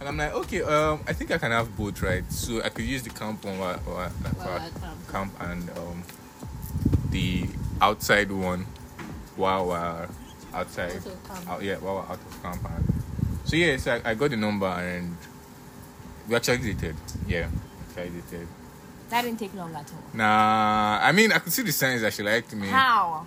And 0.00 0.08
I'm 0.08 0.16
like, 0.16 0.34
okay, 0.34 0.62
um, 0.62 1.00
I 1.06 1.12
think 1.12 1.30
I 1.30 1.38
can 1.38 1.50
have 1.52 1.74
both, 1.76 2.02
right? 2.02 2.24
So 2.30 2.62
I 2.62 2.68
could 2.68 2.84
use 2.84 3.02
the 3.02 3.10
camp 3.10 3.44
one 3.44 3.58
or, 3.58 3.78
or 3.86 4.10
like, 4.22 4.38
Wow, 4.38 4.58
for 5.04 5.12
camp 5.12 5.32
and 5.40 5.70
um, 5.70 6.02
the 7.10 7.46
outside 7.80 8.30
one 8.30 8.66
while 9.36 9.68
we're 9.68 10.08
outside. 10.54 11.00
Out. 11.30 11.48
Out, 11.48 11.62
yeah, 11.62 11.76
while 11.76 11.96
we're 11.96 12.02
out 12.02 12.18
of 12.18 12.42
camp. 12.42 12.60
And 12.64 12.92
so 13.44 13.56
yeah, 13.56 13.76
so 13.76 14.00
I, 14.04 14.10
I 14.10 14.14
got 14.14 14.30
the 14.30 14.36
number 14.36 14.66
and 14.66 15.16
we 16.28 16.34
actually 16.34 16.74
dated. 16.74 16.96
Yeah, 17.26 17.48
actually 17.88 18.20
dated. 18.30 18.48
That 19.10 19.22
didn't 19.22 19.38
take 19.38 19.54
long 19.54 19.74
at 19.74 19.90
all. 19.92 20.02
Nah, 20.14 20.98
I 21.02 21.12
mean 21.12 21.32
I 21.32 21.38
could 21.38 21.52
see 21.52 21.62
the 21.62 21.72
signs 21.72 22.02
that 22.02 22.12
she 22.12 22.22
liked 22.22 22.54
me. 22.54 22.68
How? 22.68 23.26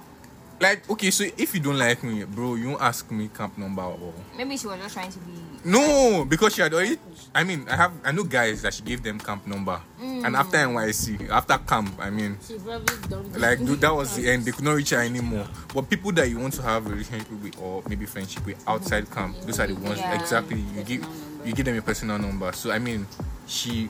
Like, 0.62 0.90
okay, 0.90 1.10
so 1.10 1.24
if 1.38 1.54
you 1.56 1.62
don't 1.62 1.80
like 1.80 2.04
me, 2.04 2.26
bro, 2.26 2.56
you 2.56 2.72
don't 2.72 2.82
ask 2.82 3.10
me 3.12 3.30
camp 3.30 3.58
number 3.58 3.82
or 3.82 4.14
Maybe 4.36 4.58
she 4.58 4.68
was 4.68 4.78
just 4.82 4.94
trying 4.94 5.10
to 5.10 5.20
be. 5.20 5.32
no, 5.64 6.26
because 6.28 6.54
she 6.54 6.62
had 6.62 6.74
already. 6.74 6.98
I 7.34 7.46
mean, 7.46 7.66
I 7.70 7.78
have 7.78 7.94
I 8.04 8.12
know 8.12 8.24
guys 8.26 8.64
that 8.64 8.74
she 8.74 8.84
gave 8.84 9.02
them 9.02 9.20
camp 9.20 9.48
number, 9.48 9.80
mm. 10.02 10.26
and 10.26 10.36
after 10.36 10.58
NYSC, 10.58 11.30
after 11.30 11.58
camp, 11.60 11.94
I 11.98 12.10
mean, 12.10 12.38
She 12.46 12.56
probably 12.58 12.94
don't 13.08 13.40
like 13.40 13.60
dude, 13.60 13.80
that 13.80 13.96
was 13.96 14.18
the 14.18 14.30
end. 14.30 14.44
They 14.44 14.52
could 14.52 14.66
not 14.66 14.74
reach 14.76 14.90
her 14.90 15.00
anymore. 15.00 15.48
But 15.74 15.90
people 15.90 16.12
that 16.12 16.28
you 16.30 16.38
want 16.40 16.54
to 16.56 16.62
have 16.62 16.88
a 16.88 16.90
relationship 16.90 17.32
with 17.42 17.58
or 17.62 17.82
maybe 17.88 18.06
friendship 18.06 18.46
with 18.46 18.62
outside 18.68 19.10
camp, 19.12 19.38
those 19.46 19.62
are 19.62 19.68
the 19.68 19.76
ones 19.76 20.00
Yeah. 20.00 20.20
exactly 20.20 20.60
you 20.76 20.84
give 20.84 21.08
you 21.46 21.54
give 21.54 21.66
them 21.66 21.78
a 21.78 21.82
personal 21.82 22.20
number. 22.20 22.52
So 22.52 22.70
I 22.72 22.80
mean, 22.80 23.08
she, 23.48 23.90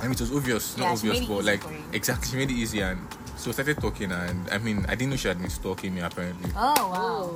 I 0.00 0.04
mean, 0.04 0.12
it 0.12 0.20
was 0.20 0.32
obvious, 0.34 0.76
not 0.76 0.84
Yeah, 0.84 0.94
she 0.96 1.08
obvious, 1.08 1.26
but 1.28 1.44
like 1.44 1.62
exactly, 1.92 2.28
she 2.30 2.36
made 2.36 2.50
it 2.50 2.54
easy 2.56 2.80
and. 2.80 2.98
So 3.36 3.50
we 3.50 3.52
started 3.54 3.78
talking, 3.78 4.10
and 4.12 4.48
I 4.50 4.58
mean, 4.58 4.86
I 4.88 4.94
didn't 4.94 5.10
know 5.10 5.16
she 5.16 5.28
had 5.28 5.38
been 5.38 5.50
stalking 5.50 5.92
me. 5.94 6.00
Apparently, 6.00 6.50
Oh 6.56 6.72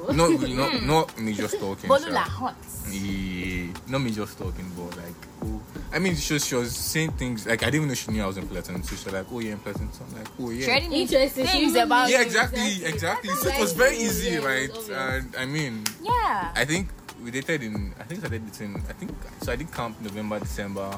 wow. 0.08 0.12
No, 0.14 0.28
not 0.28 0.40
really- 0.40 0.54
not 0.54 0.82
not 0.82 1.18
me 1.24 1.34
just 1.34 1.56
stalking. 1.58 1.90
Bolula 1.90 2.24
sha. 2.24 2.30
hot. 2.38 2.56
Yeah, 2.88 3.66
not 3.88 3.98
me 4.00 4.12
just 4.12 4.38
talking, 4.38 4.70
but 4.76 4.96
like, 4.96 5.14
oh, 5.44 5.60
I 5.92 5.98
mean, 5.98 6.14
she 6.16 6.32
was, 6.34 6.46
she 6.46 6.54
was 6.54 6.74
saying 6.74 7.10
things 7.12 7.46
like 7.46 7.62
I 7.62 7.66
didn't 7.66 7.74
even 7.82 7.88
know 7.88 7.94
she 7.94 8.10
knew 8.12 8.22
I 8.22 8.26
was 8.26 8.38
in 8.38 8.46
Pleasant. 8.48 8.86
So 8.86 8.96
she 8.96 9.04
was 9.04 9.12
like, 9.12 9.26
oh 9.30 9.40
yeah, 9.40 9.52
in 9.52 9.58
Pleasant. 9.58 9.92
So 9.94 10.04
I'm 10.08 10.16
like, 10.16 10.28
oh 10.40 10.48
yeah. 10.50 10.64
She 10.64 10.70
already 10.70 10.88
knew 10.88 10.96
Interesting. 11.02 11.46
Things 11.46 11.74
about 11.74 12.08
yeah, 12.08 12.22
exactly, 12.22 12.60
Exactly. 12.84 12.88
exactly. 12.88 13.30
So 13.34 13.48
it 13.50 13.60
was 13.60 13.72
very 13.72 13.90
very 13.96 14.02
easy. 14.04 14.28
easy, 14.28 14.36
Yeah, 14.40 14.46
right? 14.46 14.88
And 15.18 15.36
I 15.36 15.44
mean, 15.46 15.84
Yeah. 16.02 16.52
I 16.54 16.64
think 16.64 16.88
we 17.22 17.32
dated 17.32 17.64
in, 17.64 17.92
I 18.00 18.04
think 18.04 18.20
I 18.24 18.28
started 18.28 18.50
dating, 18.50 18.82
I 18.88 18.92
think, 18.94 19.10
so 19.42 19.52
I 19.52 19.56
did 19.56 19.70
camp 19.72 20.00
November, 20.00 20.38
December. 20.38 20.96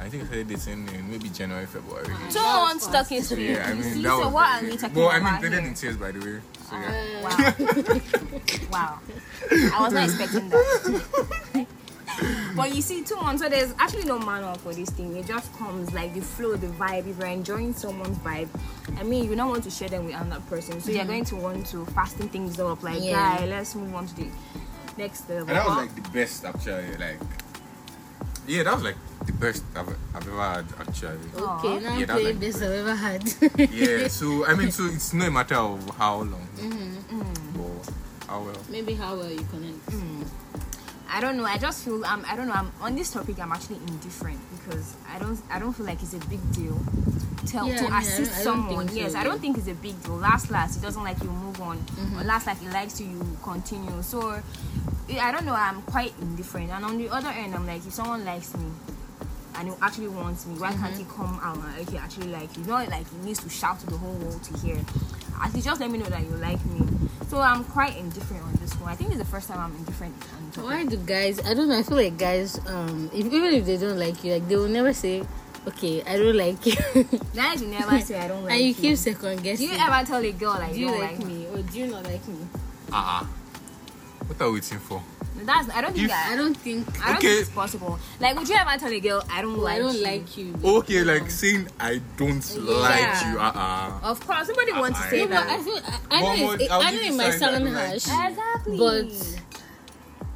I 0.00 0.08
think 0.08 0.24
I 0.24 0.26
started 0.26 0.48
dating 0.48 0.88
in 0.88 1.10
maybe 1.10 1.28
January, 1.30 1.66
February. 1.66 2.06
Two 2.30 2.40
months 2.40 2.84
stuck 2.84 3.10
into 3.12 3.24
So, 3.26 3.34
yeah, 3.36 3.66
I 3.68 3.74
mean, 3.74 3.82
see? 3.82 4.02
that 4.02 4.08
so 4.08 4.18
was 4.26 4.32
what 4.32 4.60
very- 4.60 4.68
are 4.68 4.72
we 4.72 4.78
talking 4.78 4.96
Well, 4.96 5.08
I 5.08 5.16
about 5.18 5.32
mean, 5.32 5.40
blended 5.40 5.60
here? 5.60 5.68
in 5.68 5.74
tears, 5.74 5.96
by 5.96 6.10
the 6.12 6.20
way. 6.20 6.40
So 6.68 6.76
yeah. 6.76 7.14
Uh, 7.24 8.70
Wow. 8.70 8.98
wow. 8.98 9.00
I 9.50 9.82
was 9.82 9.92
not 9.92 10.04
expecting 10.04 10.48
that. 10.50 11.66
but 12.56 12.74
you 12.74 12.82
see, 12.82 13.02
two 13.02 13.16
months, 13.16 13.42
so 13.42 13.48
there's 13.48 13.72
actually 13.78 14.04
no 14.04 14.18
manual 14.18 14.54
for 14.54 14.72
this 14.74 14.90
thing. 14.90 15.16
It 15.16 15.26
just 15.26 15.52
comes 15.56 15.92
like 15.92 16.14
the 16.14 16.20
flow, 16.20 16.56
the 16.56 16.66
vibe. 16.68 17.06
If 17.08 17.18
you're 17.18 17.26
enjoying 17.26 17.72
someone's 17.74 18.18
vibe, 18.18 18.48
I 18.98 19.02
mean, 19.02 19.24
you 19.28 19.34
don't 19.36 19.48
want 19.48 19.64
to 19.64 19.70
share 19.70 19.88
them 19.88 20.06
with 20.06 20.14
another 20.14 20.42
person. 20.48 20.80
So 20.80 20.90
you're 20.92 21.04
going 21.04 21.24
to 21.26 21.36
want 21.36 21.66
to 21.68 21.84
fasten 21.86 22.28
things 22.28 22.58
up. 22.60 22.82
Like, 22.82 23.02
Yeah. 23.02 23.38
guy, 23.38 23.46
let's 23.46 23.74
move 23.74 23.94
on 23.94 24.06
to 24.08 24.14
the 24.16 24.28
next 24.98 25.28
level. 25.28 25.48
And 25.48 25.56
that 25.56 25.66
was 25.66 25.76
like 25.76 25.94
the 25.94 26.08
best, 26.10 26.44
actually. 26.44 26.96
Like, 26.96 27.18
yeah, 28.46 28.62
that 28.64 28.74
was 28.74 28.82
like 28.84 28.96
the 29.26 29.32
best 29.32 29.64
I've, 29.76 29.88
I've 30.14 30.26
ever 30.28 30.40
had, 30.40 30.66
actually. 30.78 31.18
okay, 31.36 31.78
now 31.80 31.96
Yeah, 31.98 32.06
that 32.06 32.14
was 32.14 32.22
playing 32.22 32.26
like- 32.26 32.40
this 32.40 32.56
I've 32.62 32.70
ever 32.72 32.94
had. 32.94 33.22
yeah, 33.70 34.08
so 34.08 34.46
I 34.46 34.54
mean, 34.54 34.70
so 34.70 34.84
it's 34.92 35.12
no 35.14 35.30
matter 35.30 35.56
of 35.56 35.88
how 35.96 36.16
long, 36.18 36.48
Mm-hmm. 36.58 37.58
but 37.62 37.92
how 38.28 38.42
well. 38.42 38.56
Maybe 38.70 38.94
how 38.94 39.16
well 39.16 39.30
you 39.30 39.44
connect. 39.50 39.86
Mm. 39.86 40.26
I 41.08 41.20
don't 41.20 41.36
know. 41.36 41.44
I 41.44 41.58
just 41.58 41.84
feel 41.84 42.04
um, 42.04 42.24
I 42.26 42.34
don't 42.34 42.48
know. 42.48 42.54
I'm 42.54 42.72
on 42.80 42.96
this 42.96 43.12
topic. 43.12 43.38
I'm 43.38 43.52
actually 43.52 43.76
indifferent 43.86 44.40
because 44.56 44.96
I 45.08 45.18
don't 45.20 45.38
I 45.50 45.58
don't 45.60 45.72
feel 45.72 45.86
like 45.86 46.02
it's 46.02 46.14
a 46.14 46.18
big 46.28 46.40
deal. 46.52 46.76
Tell 47.46 47.68
Yeah, 47.68 47.76
to 47.76 47.82
mean, 47.84 47.92
I 47.92 48.00
assist 48.00 48.32
I 48.32 48.42
someone. 48.42 48.88
think 48.88 48.90
so, 48.90 48.96
yes, 48.96 49.14
I 49.14 49.22
don't 49.22 49.38
think 49.40 49.56
it's 49.58 49.68
a 49.68 49.74
big 49.74 50.02
deal. 50.02 50.16
Last 50.16 50.50
last, 50.50 50.76
he 50.76 50.80
doesn't 50.82 51.04
like 51.04 51.22
you 51.22 51.28
move 51.30 51.60
on. 51.60 51.78
Mm-hmm. 51.78 52.20
Or 52.20 52.24
last 52.24 52.46
like 52.48 52.58
he 52.58 52.68
likes 52.70 53.00
you, 53.00 53.06
you 53.06 53.36
continue. 53.44 54.02
So 54.02 54.40
I 55.20 55.30
don't 55.30 55.44
know. 55.44 55.54
I'm 55.54 55.82
quite 55.82 56.14
indifferent. 56.20 56.70
And 56.70 56.84
on 56.84 56.98
the 56.98 57.08
other 57.10 57.28
end, 57.28 57.54
I'm 57.54 57.66
like, 57.66 57.86
if 57.86 57.92
someone 57.94 58.24
likes 58.24 58.56
me. 58.56 58.64
And 59.56 59.68
he 59.68 59.74
actually 59.80 60.08
wants 60.08 60.46
me. 60.46 60.54
Why 60.58 60.72
can't 60.72 60.94
Mm-hmm. 60.94 60.98
he 61.10 61.16
come 61.16 61.40
out 61.42 61.56
and 61.58 61.88
okay, 61.88 61.98
actually 61.98 62.28
like 62.28 62.56
you? 62.56 62.64
Not 62.64 62.88
like 62.88 63.08
he 63.10 63.16
needs 63.18 63.40
to 63.44 63.48
shout 63.48 63.78
to 63.80 63.86
the 63.86 63.96
whole 63.96 64.12
world 64.14 64.42
to 64.44 64.58
hear. 64.58 64.76
At 65.42 65.52
least 65.54 65.66
just 65.66 65.80
let 65.80 65.90
me 65.90 65.98
know 65.98 66.06
that 66.06 66.22
you 66.22 66.30
like 66.36 66.64
me. 66.66 66.86
So 67.28 67.38
I'm 67.40 67.64
quite 67.64 67.96
indifferent 67.96 68.42
on 68.44 68.52
this 68.60 68.72
one. 68.80 68.90
I 68.90 68.96
think 68.96 69.10
it's 69.10 69.18
the 69.18 69.24
first 69.24 69.48
time 69.48 69.58
I'm 69.58 69.76
indifferent 69.76 70.14
on. 70.58 70.64
Why 70.64 70.84
do 70.84 70.96
guys? 70.96 71.40
I 71.44 71.54
don't 71.54 71.68
know. 71.68 71.78
I 71.78 71.82
feel 71.82 71.96
like 71.96 72.16
guys, 72.18 72.58
um, 72.66 73.10
if, 73.12 73.26
even 73.26 73.52
if 73.54 73.64
they 73.66 73.76
don't 73.76 73.98
like 73.98 74.22
you, 74.24 74.32
like 74.34 74.48
they 74.48 74.56
will 74.56 74.68
never 74.68 74.92
say, 74.92 75.24
"Okay, 75.68 76.02
I 76.02 76.16
don't 76.18 76.36
like 76.36 76.64
you," 76.66 76.74
Guys, 77.34 77.62
you 77.62 77.68
never 77.68 77.98
say 78.00 78.18
I 78.20 78.28
don't 78.28 78.44
like 78.44 78.52
and 78.52 78.60
you 78.60 78.68
you. 78.68 78.74
keep 78.74 78.96
second 78.98 79.42
guessing. 79.42 79.66
Do 79.68 79.72
you 79.74 79.78
ever 79.80 80.06
tell 80.06 80.22
a 80.22 80.32
girl 80.32 80.50
like 80.58 80.72
do 80.74 80.78
you 80.80 80.86
you 80.86 80.92
don't 80.92 81.00
like, 81.00 81.18
like 81.18 81.26
me? 81.26 81.34
me 81.34 81.46
or 81.48 81.62
do 81.62 81.78
you 81.78 81.86
not 81.86 82.04
like 82.04 82.26
me? 82.28 82.38
Uh 82.92 82.96
uh 82.96 83.24
What 84.26 84.40
are 84.40 84.48
we 84.50 84.54
waiting 84.60 84.78
for? 84.78 85.02
That's 85.36 85.68
I 85.70 85.80
don't 85.80 85.92
think 85.92 86.04
If- 86.04 86.10
that, 86.10 86.30
I 86.32 86.36
don't 86.36 86.56
think. 86.56 86.86
I 87.04 87.08
don't 87.08 87.16
Okay. 87.18 87.28
think 87.28 87.40
it's 87.42 87.50
possible. 87.50 87.98
Like, 88.20 88.38
would 88.38 88.48
you 88.48 88.54
ever 88.56 88.78
tell 88.78 88.92
a 88.92 89.00
girl 89.00 89.22
I 89.30 89.42
don't 89.42 89.56
Oh, 89.56 89.62
like 89.62 89.76
I 89.76 89.78
don't 89.80 89.96
you? 89.96 90.02
like 90.04 90.36
you. 90.38 90.54
Okay, 90.64 91.02
like 91.04 91.30
saying 91.30 91.68
I 91.80 92.00
don't 92.16 92.56
like 92.56 93.24
you. 93.26 93.38
Uh 93.38 93.52
uh 93.54 93.98
Of 94.04 94.24
course, 94.26 94.46
somebody 94.46 94.72
wants 94.72 94.98
to 95.00 95.06
I- 95.06 95.10
say 95.10 95.24
No, 95.24 95.28
but 95.28 95.36
I 95.38 95.44
that. 95.56 95.64
feel. 95.64 95.80
I, 96.10 96.16
I 96.16 96.20
know. 96.20 96.36
more- 96.46 96.54
It's, 96.54 96.70
I'll 96.70 96.80
I 96.82 96.90
give 96.92 97.00
know 97.02 97.08
it 97.08 97.14
might 97.16 97.24
signs 97.32 97.40
that 97.40 97.48
I 97.48 97.52
sound 97.52 97.64
don't 97.64 97.74
like 97.74 97.88
harsh. 97.88 98.30
Exactly. 98.30 98.78
But- 98.78 99.40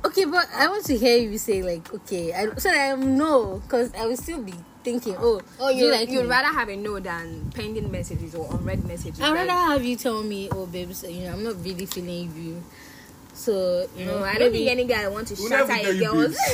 Okay, 0.04 0.24
but 0.26 0.46
I 0.54 0.68
want 0.68 0.84
to 0.86 0.96
hear 0.96 1.18
you 1.18 1.38
say 1.38 1.62
like, 1.62 1.92
okay, 1.92 2.32
I, 2.32 2.46
so 2.56 2.70
that 2.70 2.92
I 2.92 2.94
know, 2.96 3.60
because 3.64 3.92
I 3.94 4.06
will 4.06 4.16
still 4.16 4.40
be 4.40 4.54
thinking, 4.84 5.16
oh, 5.18 5.40
oh, 5.58 5.68
you 5.70 5.86
you 5.86 5.90
like 5.90 6.08
you'd 6.08 6.22
me? 6.22 6.28
rather 6.28 6.48
have 6.56 6.68
a 6.68 6.76
no 6.76 7.00
than 7.00 7.50
pending 7.54 7.90
messages 7.90 8.34
or 8.34 8.48
unread 8.54 8.84
messages. 8.86 9.20
I'd 9.20 9.30
like- 9.30 9.48
rather 9.48 9.72
have 9.72 9.84
you 9.84 9.96
tell 9.96 10.22
me, 10.22 10.48
oh, 10.52 10.66
babes, 10.66 11.02
you 11.02 11.24
know, 11.24 11.32
I'm 11.32 11.42
not 11.44 11.62
really 11.64 11.84
feeling 11.86 12.32
you. 12.36 12.62
So, 13.38 13.86
you 13.96 14.04
know, 14.04 14.24
I 14.24 14.36
don't 14.36 14.50
think 14.50 14.68
any 14.68 14.84
guy 14.84 15.06
want 15.06 15.28
to 15.28 15.34
We'll 15.38 15.48
shatter 15.48 15.70
a 15.72 15.92
you, 15.94 16.00
girl's. 16.04 16.36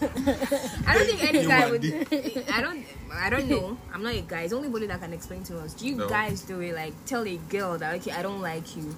I 0.00 0.94
don't 0.94 1.06
think 1.06 1.22
any 1.24 1.46
guy 1.46 1.70
would. 1.70 1.84
I 2.52 2.60
don't. 2.60 2.84
I 3.12 3.30
don't 3.30 3.48
know. 3.48 3.76
I'm 3.94 4.02
not 4.02 4.14
a 4.14 4.20
guy. 4.20 4.42
It's 4.42 4.52
only 4.52 4.68
Bully 4.68 4.88
that 4.88 5.00
can 5.00 5.12
explain 5.12 5.44
to 5.44 5.60
us. 5.60 5.74
Do 5.74 5.86
you 5.86 5.94
No. 5.96 6.08
guys 6.08 6.42
do 6.42 6.60
it 6.60 6.74
like 6.74 6.92
tell 7.06 7.26
a 7.26 7.36
girl 7.48 7.78
that 7.78 7.94
okay, 7.96 8.10
I 8.12 8.22
don't 8.22 8.40
like 8.42 8.76
you? 8.76 8.96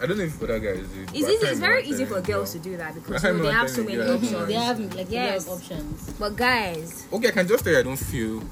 I 0.00 0.06
don't 0.06 0.16
know 0.16 0.24
if 0.24 0.40
other 0.42 0.58
guys 0.60 0.78
do. 0.88 1.02
It's 1.12 1.28
easy. 1.28 1.46
It's 1.46 1.60
very 1.60 1.84
easy 1.84 2.04
for 2.04 2.20
girls 2.20 2.52
to 2.52 2.58
do 2.60 2.76
that 2.76 2.94
because 2.94 3.22
you 3.24 3.32
know, 3.32 3.42
they 3.42 3.52
have 3.52 3.68
so 3.68 3.82
many 3.84 3.98
Yeah. 3.98 4.14
options. 4.14 4.46
They 4.46 4.54
have 4.54 4.94
like 4.94 5.10
Yes. 5.10 5.46
a 5.46 5.50
lot 5.50 5.56
options. 5.58 6.10
But 6.18 6.36
guys, 6.36 7.06
Okay, 7.12 7.28
I 7.28 7.30
can 7.32 7.48
just 7.48 7.64
tell 7.64 7.72
you 7.72 7.78
I 7.80 7.82
don't 7.82 7.96
feel 7.98 8.42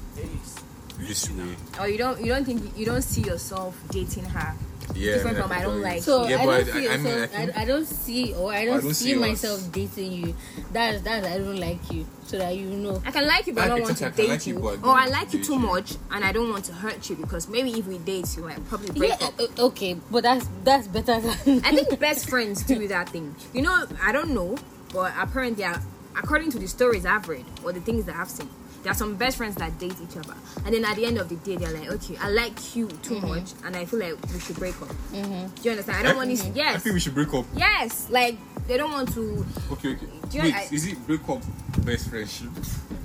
this 0.99 1.29
way. 1.31 1.55
or 1.79 1.87
you 1.87 1.97
don't 1.97 2.19
you 2.19 2.27
don't 2.33 2.43
think 2.45 2.77
you 2.77 2.85
don't 2.85 3.01
see 3.01 3.21
yourself 3.21 3.75
dating 3.91 4.25
her. 4.25 4.53
Yeah. 4.95 5.13
Different 5.15 5.37
from 5.37 5.51
I 5.51 5.61
don't 5.61 5.81
like 5.81 6.01
So 6.01 6.27
Yeah, 6.27 6.41
I 6.41 6.45
don't 6.45 6.53
I- 6.55 6.63
see 6.63 6.87
I 6.89 6.97
mean, 6.97 7.05
yourself. 7.05 7.19
I 7.19 7.23
I, 7.41 7.45
think- 7.45 7.57
I, 7.57 7.65
don't 7.65 7.85
see 7.85 8.33
or 8.33 8.51
I 8.53 8.65
don't, 8.65 8.81
don't 8.83 8.93
see, 8.93 9.05
see 9.13 9.15
myself 9.15 9.71
dating 9.71 10.11
you. 10.11 10.35
That's 10.73 11.01
that's 11.01 11.25
I 11.27 11.37
don't 11.37 11.57
like 11.59 11.91
you. 11.91 12.05
So 12.25 12.37
that 12.37 12.55
you 12.55 12.65
know. 12.65 13.01
I 13.05 13.11
can 13.11 13.25
like 13.27 13.47
you, 13.47 13.53
but 13.53 13.61
I 13.61 13.65
I- 13.65 13.67
don't 13.69 13.81
want 13.81 13.97
to 13.97 14.07
I 14.07 14.09
date 14.11 14.29
like 14.29 14.47
you, 14.47 14.55
you. 14.59 14.79
Or 14.83 14.91
I 14.97 15.07
like 15.07 15.33
you 15.33 15.43
too 15.43 15.53
you. 15.53 15.59
much, 15.59 15.95
and 16.11 16.23
I 16.23 16.31
don't 16.31 16.49
want 16.51 16.65
to 16.65 16.73
hurt 16.73 17.09
you 17.09 17.15
because 17.15 17.47
maybe 17.47 17.71
if 17.71 17.87
we 17.87 17.97
date, 17.99 18.35
you 18.37 18.43
might 18.43 18.63
probably 18.67 18.89
break 18.91 19.11
Yeah, 19.19 19.27
up. 19.27 19.39
uh, 19.39 19.65
okay, 19.67 19.95
but 20.11 20.23
that's 20.23 20.47
that's 20.63 20.87
better 20.87 21.19
than. 21.21 21.61
I 21.65 21.71
think 21.71 21.99
best 21.99 22.29
friends 22.29 22.63
do 22.63 22.87
that 22.87 23.09
thing. 23.09 23.35
You 23.53 23.63
know, 23.63 23.85
I 24.01 24.11
don't 24.11 24.31
know, 24.35 24.57
but 24.93 25.11
apparently, 25.17 25.63
uh, 25.63 25.77
according 26.15 26.51
to 26.51 26.59
the 26.59 26.67
stories 26.67 27.05
I've 27.05 27.27
read 27.27 27.45
or 27.63 27.73
the 27.73 27.81
things 27.81 28.05
that 28.05 28.15
I've 28.15 28.29
seen, 28.29 28.49
there 28.83 28.91
are 28.91 28.95
some 28.95 29.15
best 29.15 29.37
friends 29.37 29.55
that 29.55 29.77
date 29.79 29.95
each 30.01 30.17
other, 30.17 30.35
and 30.65 30.73
then 30.73 30.85
at 30.85 30.95
the 30.95 31.05
end 31.05 31.17
of 31.17 31.29
the 31.29 31.35
day, 31.35 31.55
they're 31.57 31.71
like, 31.71 31.89
okay, 31.91 32.15
I 32.17 32.29
like 32.29 32.75
you 32.75 32.87
too 32.87 33.15
Mm-hmm. 33.15 33.27
much, 33.27 33.53
and 33.65 33.75
I 33.75 33.85
feel 33.85 33.99
like 33.99 34.15
we 34.33 34.39
should 34.39 34.55
break 34.57 34.81
up. 34.81 34.89
Do 35.11 35.17
you 35.63 35.71
understand? 35.71 35.89
I 35.97 36.03
don't 36.03 36.17
want 36.17 36.29
this. 36.29 36.45
Yes, 36.55 36.75
I 36.75 36.79
think 36.79 36.93
we 36.93 36.99
should 36.99 37.13
break 37.15 37.33
up. 37.33 37.45
yes, 37.55 38.09
like 38.09 38.37
they 38.67 38.77
don't 38.77 38.91
want 38.91 39.13
to. 39.13 39.45
Okay, 39.73 39.93
okay. 39.93 40.07
Do 40.29 40.37
you- 40.37 40.43
Wait, 40.43 40.53
I- 40.55 40.67
is 40.71 40.85
it 40.87 41.07
break 41.07 41.27
up 41.27 41.41
best 41.85 42.09
friendship? 42.09 42.49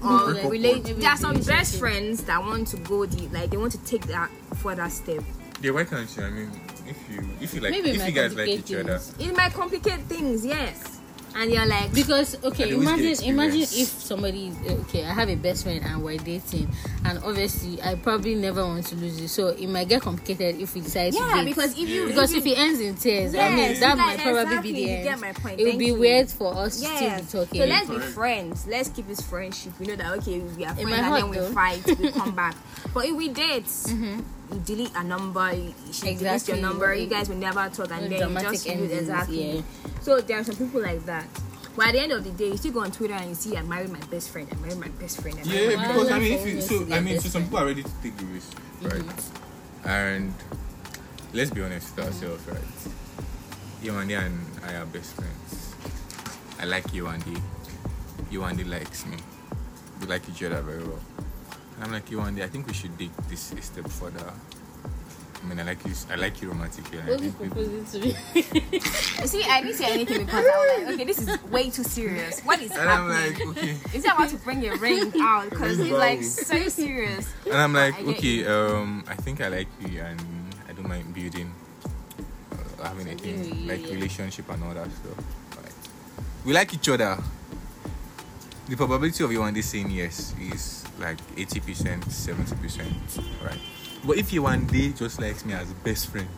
Or 0.02 0.32
break 0.32 0.44
up 0.44 0.52
relate. 0.52 0.84
There 0.84 1.08
are 1.10 1.16
some 1.16 1.40
best 1.40 1.78
friends 1.78 2.22
that 2.24 2.40
want 2.42 2.68
to 2.68 2.76
go 2.78 3.06
the 3.06 3.28
like 3.28 3.50
they 3.50 3.56
want 3.56 3.72
to 3.72 3.78
take 3.84 4.06
that 4.08 4.30
further 4.56 4.88
step. 4.90 5.24
Yeah, 5.62 5.70
why 5.70 5.84
can't 5.84 6.14
you? 6.16 6.22
I 6.22 6.30
mean, 6.30 6.50
if 6.86 6.98
you 7.10 7.26
if 7.40 7.54
you 7.54 7.60
like 7.62 7.70
Maybe 7.70 7.90
if 7.92 8.06
you 8.06 8.12
guys 8.12 8.34
like 8.36 8.46
complicate 8.46 8.70
each 8.70 8.76
other. 8.76 9.00
It 9.18 9.34
might 9.36 9.52
complicate 9.54 10.00
things, 10.00 10.44
yes. 10.44 10.93
And 11.36 11.50
you're 11.50 11.66
like, 11.66 11.92
Because 11.92 12.36
okay, 12.44 12.62
And 12.64 12.70
they 12.84 12.86
always 12.86 13.20
imagine 13.20 13.28
imagine 13.34 13.60
if 13.62 13.88
somebody 13.88 14.48
is 14.48 14.56
okay, 14.86 15.04
I 15.04 15.12
have 15.12 15.28
a 15.28 15.34
best 15.34 15.64
friend 15.64 15.82
and 15.84 16.02
we're 16.04 16.16
dating, 16.16 16.68
and 17.04 17.18
obviously 17.24 17.82
I 17.82 17.96
probably 17.96 18.36
never 18.36 18.64
want 18.64 18.86
to 18.86 18.94
lose 18.96 19.20
you, 19.20 19.26
so 19.26 19.48
it 19.48 19.66
might 19.68 19.88
get 19.88 20.02
complicated 20.02 20.60
if 20.60 20.74
we 20.74 20.80
decide 20.80 21.12
to 21.12 21.18
yeah, 21.18 21.34
date. 21.34 21.46
because 21.46 21.72
if 21.76 21.88
you 21.88 22.06
because 22.06 22.32
if 22.32 22.38
if 22.38 22.46
it 22.52 22.58
ends 22.58 22.78
in 22.80 22.94
tears, 22.94 23.34
I 23.34 23.48
mean 23.48 23.58
Yes, 23.58 23.80
that 23.80 23.90
you 23.96 23.96
might 24.06 24.18
probably 24.20 24.42
exactly, 24.42 24.72
be 24.72 24.84
the 24.86 24.90
end. 25.10 25.20
my 25.20 25.32
point. 25.32 25.60
It 25.60 25.64
would 25.64 25.78
be 25.78 25.86
you. 25.86 25.94
weird 25.98 26.30
for 26.30 26.54
us 26.56 26.76
to 26.80 26.82
Yes. 26.86 27.26
still 27.28 27.44
be 27.44 27.46
talking. 27.48 27.60
So 27.62 27.66
let's 27.66 27.90
be 27.90 27.98
friends. 28.12 28.66
Let's 28.68 28.88
keep 28.90 29.08
this 29.08 29.20
friendship. 29.20 29.72
We 29.80 29.86
know 29.86 29.96
that 29.96 30.12
okay, 30.18 30.38
we 30.38 30.64
are 30.64 30.70
It 30.72 30.82
friends 30.82 30.92
and 30.92 31.06
hurt 31.06 31.20
then 31.20 31.30
we 31.30 31.36
though. 31.38 31.50
fight, 31.52 31.98
we 31.98 32.12
come 32.12 32.34
back. 32.36 32.54
But 32.94 33.06
if 33.06 33.16
we 33.16 33.28
date, 33.30 33.64
mm-hmm. 33.64 34.20
you 34.52 34.60
delete 34.64 34.92
a 34.94 35.02
number, 35.02 35.52
you- 35.52 35.74
she 35.90 36.14
deletes 36.14 36.46
your 36.46 36.58
number, 36.58 36.94
you 36.94 37.08
guys 37.08 37.28
will 37.28 37.36
never 37.36 37.68
talk, 37.70 37.90
and 37.90 38.02
No 38.02 38.08
then 38.08 38.12
you 38.12 38.18
dramatic 38.18 38.50
just 38.52 38.66
use 38.66 38.72
endings, 38.74 38.92
exactly. 39.00 39.56
yeah. 39.56 39.62
So 40.04 40.20
there 40.20 40.38
are 40.38 40.44
some 40.44 40.56
people 40.56 40.82
like 40.82 41.02
that. 41.06 41.24
But 41.74 41.86
at 41.86 41.92
the 41.92 42.00
end 42.02 42.12
of 42.12 42.24
the 42.24 42.30
day, 42.32 42.48
you 42.48 42.58
still 42.58 42.72
go 42.72 42.80
on 42.80 42.92
Twitter 42.92 43.14
and 43.14 43.30
you 43.30 43.34
see 43.34 43.56
I 43.56 43.62
married 43.62 43.88
my 43.88 44.00
best 44.12 44.28
friend, 44.28 44.46
I 44.52 44.56
married 44.56 44.76
my 44.76 44.88
best 45.00 45.22
friend. 45.22 45.34
Yeah, 45.44 45.76
Why 45.76 45.86
because 45.88 46.10
I 46.10 46.18
mean, 46.18 46.32
if 46.34 46.46
you, 46.46 46.60
so 46.60 46.86
I 46.92 47.00
mean, 47.00 47.18
so 47.20 47.30
some 47.30 47.44
people 47.44 47.58
are 47.60 47.66
ready 47.66 47.82
to 47.82 47.90
take 48.02 48.14
the 48.18 48.26
risk, 48.26 48.52
right? 48.82 48.92
Mm-hmm. 49.00 49.88
And 49.88 50.34
let's 51.32 51.50
be 51.50 51.62
honest 51.62 51.96
with 51.96 52.04
ourselves, 52.04 52.46
right? 52.46 52.60
Yewande 53.82 54.18
and 54.18 54.38
I 54.62 54.74
are 54.74 54.84
best 54.84 55.14
friends. 55.14 55.74
I 56.60 56.66
like 56.66 56.84
Yewande. 56.92 57.40
Yewande 58.30 58.68
likes 58.68 59.06
me. 59.06 59.16
We 60.02 60.06
like 60.06 60.28
each 60.28 60.42
other 60.42 60.60
very 60.60 60.84
well. 60.84 61.00
And 61.76 61.84
I'm 61.84 61.92
like 61.92 62.10
Yewande, 62.10 62.42
I 62.42 62.48
think 62.48 62.66
we 62.66 62.74
should 62.74 62.98
take 62.98 63.16
this 63.28 63.52
a 63.52 63.62
step 63.62 63.88
further. 63.88 64.34
I 65.44 65.46
mean, 65.46 65.60
I 65.60 65.62
like 65.64 65.84
you. 65.84 65.92
I 66.10 66.14
like 66.14 66.40
you 66.40 66.48
romantically. 66.48 66.98
and 67.00 67.08
I 67.08 67.12
What 67.12 67.20
is 67.20 67.32
think 67.34 67.40
we- 67.40 67.48
proposing 67.48 67.84
to 67.84 67.98
me? 68.00 68.80
See, 69.26 69.44
I 69.44 69.60
didn't 69.60 69.76
say 69.76 69.92
anything 69.92 70.24
because 70.24 70.44
I 70.46 70.48
was 70.48 70.78
like, 70.86 70.94
okay, 70.94 71.04
this 71.04 71.18
is 71.20 71.42
way 71.44 71.68
too 71.68 71.84
serious. 71.84 72.40
What 72.40 72.62
is 72.62 72.70
and 72.70 72.80
I'm 72.88 73.10
happening? 73.10 73.48
like, 73.48 73.58
okay. 73.58 73.70
Is 73.92 74.04
he 74.04 74.10
about 74.10 74.30
to 74.30 74.36
bring 74.38 74.62
your 74.62 74.78
ring 74.78 75.12
out? 75.20 75.50
Because 75.50 75.76
Ring 75.76 75.88
he's 75.88 75.96
like 75.96 76.22
so 76.22 76.68
serious. 76.68 77.30
And 77.44 77.54
I'm 77.56 77.74
like, 77.74 77.94
I 77.98 78.02
okay, 78.12 78.46
um, 78.46 79.04
I 79.06 79.14
think 79.16 79.42
I 79.42 79.48
like 79.48 79.68
you, 79.86 80.00
and 80.00 80.18
I 80.66 80.72
don't 80.72 80.88
mind 80.88 81.12
building, 81.12 81.52
uh, 82.52 82.84
having 82.84 83.06
a 83.08 83.10
Something 83.10 83.42
thing 83.44 83.58
you, 83.64 83.68
like 83.68 83.86
yeah. 83.86 83.94
relationship 83.94 84.48
and 84.50 84.64
all 84.64 84.72
that 84.72 84.90
stuff. 84.90 85.18
Like, 85.62 85.72
we 86.46 86.54
like 86.54 86.72
each 86.72 86.88
other. 86.88 87.18
The 88.66 88.76
probability 88.76 89.22
of 89.22 89.30
you 89.30 89.40
one 89.40 89.52
day 89.52 89.60
saying 89.60 89.90
yes 89.90 90.34
is 90.40 90.84
like 90.98 91.18
eighty 91.36 91.60
percent, 91.60 92.10
seventy 92.10 92.56
percent, 92.56 92.88
right? 93.44 93.60
But 94.06 94.18
if 94.18 94.32
you 94.32 94.42
one 94.42 94.66
day 94.66 94.90
just 94.92 95.20
likes 95.20 95.44
me 95.44 95.54
as 95.54 95.72
best 95.84 96.08
friend, 96.08 96.28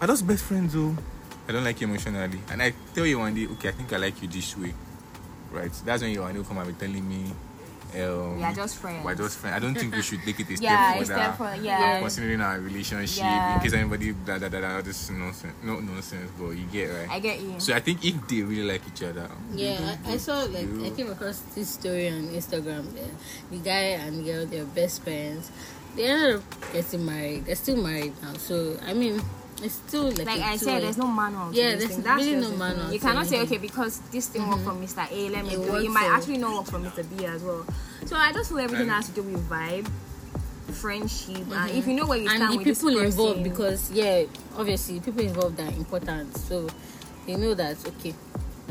are 0.00 0.06
those 0.06 0.22
best 0.22 0.44
friends 0.44 0.74
though? 0.74 0.96
I 1.48 1.52
don't 1.52 1.64
like 1.64 1.80
you 1.80 1.86
emotionally, 1.88 2.40
and 2.50 2.62
I 2.62 2.72
tell 2.94 3.06
you 3.06 3.18
one 3.18 3.34
day, 3.34 3.46
okay, 3.58 3.68
I 3.70 3.72
think 3.72 3.92
I 3.92 3.96
like 3.96 4.20
you 4.22 4.28
this 4.28 4.56
way, 4.56 4.72
right? 5.50 5.72
That's 5.84 6.02
when 6.02 6.12
you 6.12 6.22
one 6.22 6.34
day 6.34 6.42
come 6.46 6.58
and 6.58 6.66
be 6.68 6.74
telling 6.86 7.08
me. 7.08 7.32
Um, 7.92 8.38
We 8.38 8.44
are 8.44 8.52
just 8.54 8.76
friends. 8.76 9.04
We're 9.04 9.16
just 9.16 9.38
friends. 9.38 9.56
I 9.56 9.58
don't 9.58 9.74
think 9.74 9.92
we 9.92 10.00
should 10.02 10.22
take 10.22 10.38
it 10.38 10.48
a 10.50 10.56
step 10.58 10.62
Yeah, 10.62 10.90
further. 10.92 11.00
it's 11.00 11.08
therefore, 11.10 11.54
yeah. 11.60 11.78
Yeah. 11.80 11.98
Considering 11.98 12.40
our 12.40 12.60
relationship, 12.60 13.18
Yeah. 13.18 13.54
in 13.56 13.60
case 13.60 13.72
anybody 13.74 14.12
blah 14.12 14.38
blah 14.38 14.48
blah, 14.48 14.60
blah 14.60 14.80
this 14.80 15.10
nonsense, 15.10 15.54
no 15.64 15.80
nonsense, 15.80 16.30
but 16.38 16.50
you 16.50 16.66
get 16.70 16.86
right. 16.86 17.10
I 17.10 17.18
get 17.18 17.40
you. 17.40 17.58
so 17.58 17.74
I 17.74 17.80
think 17.80 18.04
if 18.04 18.14
they 18.28 18.42
really 18.42 18.62
like 18.62 18.82
each 18.86 19.02
other, 19.02 19.26
Yeah, 19.52 19.96
I, 20.06 20.12
I 20.12 20.16
saw 20.18 20.38
like 20.46 20.70
you- 20.70 20.86
I 20.86 20.90
came 20.90 21.10
across 21.10 21.40
this 21.56 21.68
story 21.70 22.06
on 22.14 22.28
Instagram. 22.30 22.94
There, 22.94 23.10
the 23.50 23.58
guy 23.58 23.98
and 24.06 24.24
girl, 24.24 24.46
they're 24.46 24.64
best 24.70 25.02
friends. 25.02 25.50
They 25.96 26.06
ended 26.06 26.36
up 26.36 26.72
getting 26.72 27.04
married. 27.04 27.46
They're 27.46 27.54
still 27.56 27.76
married 27.76 28.14
now. 28.22 28.34
So 28.34 28.76
I 28.86 28.94
mean, 28.94 29.20
it's 29.62 29.74
still 29.74 30.04
like, 30.04 30.26
like 30.26 30.40
I 30.40 30.56
said, 30.56 30.82
there's 30.82 30.96
no 30.96 31.06
manual. 31.06 31.52
Yeah, 31.52 31.76
there's 31.76 31.88
thing. 31.88 32.02
That's 32.02 32.24
really 32.24 32.40
no 32.40 32.56
manual 32.56 32.92
You 32.92 33.00
cannot 33.00 33.26
say 33.26 33.40
okay 33.42 33.58
because 33.58 34.00
this 34.10 34.28
thing 34.28 34.46
worked 34.48 34.62
for 34.62 34.70
mm-hmm. 34.70 34.84
Mr. 34.84 35.10
A. 35.10 35.28
Let 35.28 35.44
me 35.44 35.54
It 35.54 35.56
do 35.56 35.76
it. 35.76 35.90
Might 35.90 36.10
actually 36.10 36.38
not 36.38 36.54
work 36.54 36.66
for 36.66 36.78
Mr. 36.78 37.04
B 37.16 37.26
as 37.26 37.42
well. 37.42 37.66
So 38.06 38.16
I 38.16 38.32
just 38.32 38.50
feel 38.50 38.60
everything 38.60 38.88
has 38.88 39.08
to 39.08 39.14
do 39.14 39.22
with 39.22 39.48
vibe, 39.48 39.90
friendship, 40.72 41.36
and 41.36 41.46
mm-hmm. 41.46 41.78
if 41.78 41.86
you 41.86 41.94
know 41.94 42.06
where 42.06 42.18
you 42.18 42.28
stand 42.28 42.42
and 42.42 42.52
the 42.52 42.56
with 42.58 42.66
people 42.66 42.98
involved 42.98 43.42
because 43.44 43.90
yeah, 43.92 44.24
obviously 44.56 45.00
people 45.00 45.22
involved 45.22 45.60
are 45.60 45.68
important. 45.68 46.36
So 46.36 46.68
they 47.26 47.36
know 47.36 47.54
that 47.54 47.76
okay, 47.86 48.14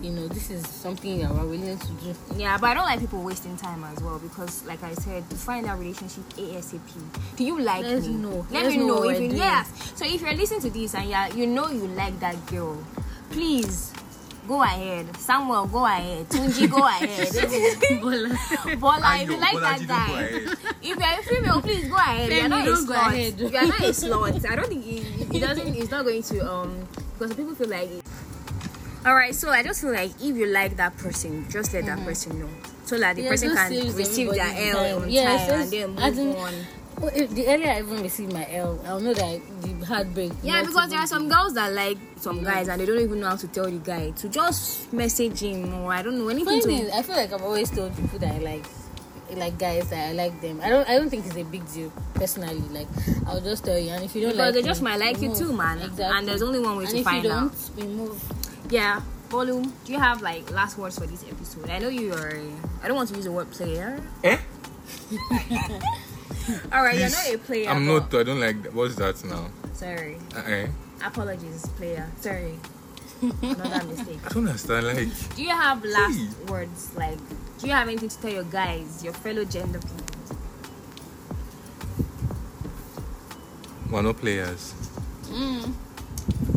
you 0.04 0.12
know 0.12 0.28
this 0.28 0.50
is 0.50 0.66
something 0.68 1.20
that 1.20 1.32
we're 1.34 1.46
willing 1.46 1.78
to 1.78 1.88
do. 2.04 2.16
Yeah, 2.38 2.58
but 2.58 2.68
I 2.72 2.74
don't 2.76 2.84
like 2.86 3.00
people 3.00 3.22
wasting 3.24 3.56
time 3.58 3.84
as 3.84 4.02
well 4.02 4.20
because, 4.20 4.66
like 4.66 4.82
I 4.84 4.94
said, 4.94 5.24
you 5.30 5.38
find 5.38 5.66
that 5.66 5.78
relationship 5.78 6.24
ASAP. 6.38 6.80
Do 7.36 7.44
you 7.44 7.60
like 7.62 7.84
Let's 7.86 8.08
me? 8.08 8.14
know. 8.16 8.46
Let 8.50 8.64
Let's 8.64 8.76
me 8.76 8.78
know 8.78 8.88
know 8.88 9.00
what 9.02 9.16
if 9.16 9.22
you 9.22 9.28
doing. 9.30 9.40
yes. 9.42 9.92
So 9.96 10.06
if 10.06 10.22
you're 10.22 10.34
listening 10.34 10.62
to 10.62 10.70
this 10.70 10.96
and 10.96 11.10
yeah, 11.10 11.28
you 11.34 11.48
know 11.48 11.70
you 11.70 11.88
like 11.88 12.20
that 12.20 12.36
girl, 12.48 12.78
please 13.32 13.94
go 14.48 14.62
ahead. 14.64 15.16
Samuel, 15.18 15.68
go 15.68 15.86
ahead. 15.86 16.28
Tunji, 16.30 16.70
go 16.70 16.84
ahead. 16.88 18.00
Bola, 18.80 19.00
I 19.04 19.22
if 19.24 19.30
you 19.30 19.38
like 19.38 19.54
Bola, 19.54 19.62
that 19.62 19.80
you 19.82 19.88
don't 19.88 19.88
go 19.88 19.94
guy, 19.94 20.22
if 20.82 20.98
you're 20.98 20.98
a 21.02 21.24
female, 21.24 21.62
please 21.62 21.88
go 21.88 21.96
ahead. 21.96 22.32
You're 22.32 22.44
Femi, 22.46 22.50
not 22.50 22.62
a 22.68 22.72
don't 22.72 22.86
go 22.88 22.94
slut. 22.94 23.08
ahead. 23.14 23.40
You're 23.40 23.52
not 23.52 23.80
a 23.80 23.84
slut. 23.90 24.50
I 24.50 24.56
don't 24.56 24.68
think 24.68 24.86
it, 24.88 25.36
it 25.36 25.40
doesn't. 25.40 25.68
It's 25.76 25.92
not 25.92 26.04
going 26.06 26.24
to 26.24 26.52
um 26.52 26.88
because 27.18 27.34
people 27.36 27.54
feel 27.56 27.68
like. 27.70 27.90
It. 27.90 28.04
All 29.10 29.16
right, 29.16 29.34
so 29.34 29.50
I 29.50 29.64
just 29.64 29.82
feel 29.82 29.92
like 29.92 30.12
if 30.22 30.38
you 30.38 30.46
like 30.46 30.78
that 30.78 30.96
person, 30.98 31.50
just 31.50 31.74
let 31.74 31.88
that 31.88 31.98
mm-hmm. 31.98 32.06
person 32.06 32.40
know, 32.42 32.50
so 32.86 32.96
that 33.00 33.16
the 33.16 33.24
Yeah, 33.24 33.30
person 33.30 33.56
can 33.56 33.96
receive 33.96 34.30
their 34.30 34.54
L 34.76 35.02
on 35.02 35.10
Yeah, 35.10 35.36
time 35.48 35.62
and 35.64 35.74
then 35.74 35.96
move 35.96 36.18
in- 36.20 36.36
on. 36.36 36.54
Well, 37.02 37.12
if 37.16 37.32
the 37.34 37.48
earlier 37.48 37.72
I 37.72 37.80
even 37.80 38.04
receive 38.04 38.32
my 38.32 38.46
L, 38.54 38.80
I'll 38.86 39.00
know 39.00 39.16
that 39.16 39.42
the 39.64 39.84
heartbreak. 39.88 40.32
Yeah, 40.44 40.62
because 40.62 40.92
there 40.92 41.00
are 41.00 41.08
some 41.08 41.28
girls 41.28 41.56
that 41.56 41.74
like 41.74 41.98
some 42.18 42.44
guys 42.44 42.68
and 42.68 42.80
they 42.80 42.86
don't 42.86 43.00
even 43.00 43.20
know 43.22 43.30
how 43.30 43.36
to 43.38 43.48
tell 43.48 43.66
the 43.66 43.80
guy 43.80 44.12
to 44.12 44.30
just 44.30 44.94
message 44.94 45.40
him 45.40 45.74
or 45.82 45.92
I 45.92 46.04
don't 46.04 46.20
know 46.20 46.30
anything 46.30 46.62
Funny 46.62 46.78
to. 46.78 46.86
thing, 46.86 46.92
I 46.94 47.02
feel 47.02 47.16
like 47.16 47.34
I've 47.34 47.42
always 47.42 47.72
told 47.72 47.96
people 47.96 48.20
that 48.20 48.36
I 48.36 48.38
like 48.38 48.66
like 49.32 49.58
guys 49.58 49.90
that 49.90 50.10
I 50.10 50.12
like 50.12 50.40
them. 50.42 50.60
I 50.62 50.70
don't 50.70 50.88
I 50.88 50.98
don't 51.00 51.10
think 51.10 51.26
it's 51.26 51.36
a 51.36 51.44
big 51.44 51.66
deal 51.74 51.92
personally. 52.14 52.60
Like 52.70 52.88
I'll 53.26 53.42
just 53.42 53.66
tell 53.66 53.80
you, 53.80 53.90
and 53.90 54.04
if 54.04 54.14
you 54.14 54.22
don't 54.22 54.32
Because 54.34 54.46
like 54.46 54.54
they 54.54 54.62
me, 54.62 54.68
just 54.68 54.82
might 54.84 55.00
like 55.00 55.16
you 55.18 55.32
remove. 55.34 55.38
too, 55.40 55.54
man. 55.54 55.78
Exactly. 55.80 56.04
And 56.06 56.28
there's 56.28 56.42
only 56.44 56.60
one 56.60 56.78
way 56.78 56.84
and 56.84 56.92
to 56.94 56.98
if 57.00 57.04
find 57.06 57.24
you 57.24 57.32
out. 57.32 57.52
don't, 57.52 57.86
remove. 57.88 58.24
Yeah. 58.70 59.02
Bolu, 59.30 59.64
do 59.86 59.92
you 59.94 60.00
have 60.00 60.22
like 60.22 60.50
last 60.52 60.78
words 60.78 60.98
for 60.98 61.06
this 61.06 61.24
episode? 61.30 61.70
I 61.70 61.78
know 61.80 61.90
you 61.90 62.14
are. 62.14 62.34
I 62.82 62.88
don't 62.88 62.96
want 62.98 63.10
to 63.10 63.16
use 63.16 63.26
the 63.26 63.32
word 63.32 63.52
player. 63.52 64.02
Eh? 64.24 64.38
All 66.74 66.84
right, 66.84 66.98
you're 66.98 67.10
Please. 67.10 67.28
not 67.28 67.36
a 67.36 67.38
player. 67.38 67.70
I'm 67.70 67.86
not. 67.86 68.14
I 68.14 68.24
don't 68.24 68.40
like. 68.40 68.64
That. 68.64 68.74
What's 68.74 68.96
that 68.96 69.24
now? 69.26 69.50
Sorry. 69.74 70.18
Uh, 70.36 70.40
eh? 70.48 70.68
Apologies, 71.06 71.68
player. 71.78 72.10
Sorry. 72.20 72.58
Another 73.22 73.86
mistake. 73.88 74.20
I 74.26 74.30
don't 74.30 74.48
understand. 74.48 74.88
Like, 74.88 75.36
Do 75.36 75.44
you 75.44 75.50
have 75.50 75.84
last 75.86 76.38
words? 76.48 76.96
Like, 76.96 77.18
do 77.60 77.68
you 77.68 77.74
have 77.74 77.88
anything 77.88 78.10
to 78.10 78.18
tell 78.22 78.32
your 78.32 78.44
guys, 78.46 79.04
your 79.04 79.14
fellow 79.14 79.46
gender 79.46 79.80
people? 79.80 80.06
we're 83.92 84.02
not 84.04 84.18
players. 84.18 84.74
Mm. 85.26 85.74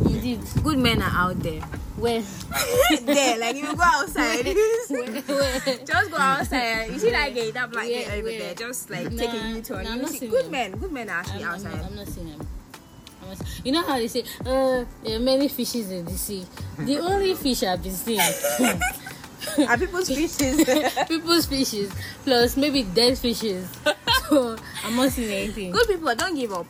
Indeed. 0.07 0.41
Good 0.63 0.79
men 0.79 1.03
are 1.03 1.29
out 1.31 1.41
there. 1.41 1.63
Where? 1.97 2.23
there, 3.03 3.39
like 3.39 3.57
you 3.57 3.75
go 3.77 3.83
outside. 3.83 4.45
just 4.47 6.11
go 6.11 6.17
outside. 6.19 6.91
You 6.91 6.99
see 6.99 7.11
that 7.11 7.35
gay, 7.35 7.51
that 7.51 7.71
black 7.71 7.87
guy 7.87 8.17
over 8.17 8.29
there, 8.29 8.55
just 8.55 8.91
like 8.91 9.13
Nah, 9.13 9.19
take 9.23 9.33
a 9.35 9.49
U-turn. 9.49 9.85
nah, 9.85 9.91
I'm 9.93 10.01
You 10.01 10.07
see- 10.09 10.27
good 10.29 10.45
them. 10.47 10.51
men, 10.53 10.71
good 10.79 10.91
men 10.93 11.09
are 11.11 11.21
actually 11.21 11.45
I'm, 11.45 11.49
I'm, 11.51 11.55
outside. 11.55 11.77
not, 11.77 11.85
I'm 11.87 11.97
not 11.97 12.09
seeing 12.09 12.31
them. 12.31 12.49
You 13.65 13.73
know 13.73 13.83
how 13.83 13.97
they 13.99 14.09
say, 14.09 14.25
uh, 14.41 14.85
there 15.05 15.17
are 15.17 15.21
many 15.21 15.49
fishes 15.49 15.91
in 15.91 16.05
the 16.05 16.13
sea. 16.19 16.45
The 16.79 16.99
only 16.99 17.35
fish 17.35 17.63
I've 17.63 17.83
been 17.83 17.93
seeing, 17.93 18.21
Are 19.69 19.79
people's 19.79 20.09
fishes? 20.09 20.65
people's 21.09 21.47
fishes, 21.47 21.93
plus 22.25 22.57
maybe 22.57 22.83
dead 22.83 23.17
fishes. 23.19 23.69
So 24.29 24.57
I'm 24.85 24.97
not 24.97 25.11
seeing 25.13 25.31
anything. 25.33 25.71
good 25.71 25.87
people, 25.89 26.15
don't 26.15 26.35
give 26.35 26.53
up. 26.53 26.67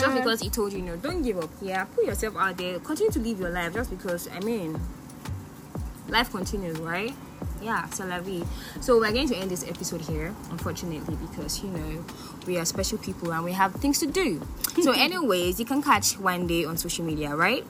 Just 0.00 0.08
Uh-huh. 0.08 0.18
because 0.18 0.40
he 0.40 0.48
told 0.48 0.72
you 0.72 0.80
no, 0.82 0.96
don't 0.96 1.22
give 1.22 1.38
up. 1.38 1.50
Yeah, 1.60 1.84
put 1.84 2.04
yourself 2.06 2.36
out 2.36 2.56
there. 2.56 2.78
Continue 2.80 3.12
to 3.12 3.18
live 3.20 3.38
your 3.40 3.50
life. 3.50 3.74
Just 3.74 3.90
because, 3.90 4.28
I 4.32 4.40
mean, 4.40 4.80
life 6.08 6.30
continues, 6.30 6.78
right? 6.78 7.14
Yeah, 7.62 7.84
c'est 7.92 8.04
la 8.06 8.18
vie. 8.20 8.42
So 8.80 8.98
we're 8.98 9.12
going 9.12 9.28
to 9.28 9.36
end 9.36 9.50
this 9.50 9.64
episode 9.68 10.00
here, 10.00 10.34
unfortunately, 10.50 11.16
because 11.16 11.62
you 11.62 11.68
know 11.70 12.04
we 12.46 12.56
are 12.58 12.64
special 12.64 12.96
people 12.98 13.32
and 13.32 13.44
we 13.44 13.52
have 13.52 13.74
things 13.74 13.98
to 14.00 14.06
do. 14.06 14.40
So, 14.80 14.92
anyways, 14.92 15.58
you 15.58 15.66
can 15.66 15.82
catch 15.82 16.16
Yewande 16.16 16.66
on 16.66 16.78
social 16.78 17.04
media, 17.04 17.34
right? 17.36 17.64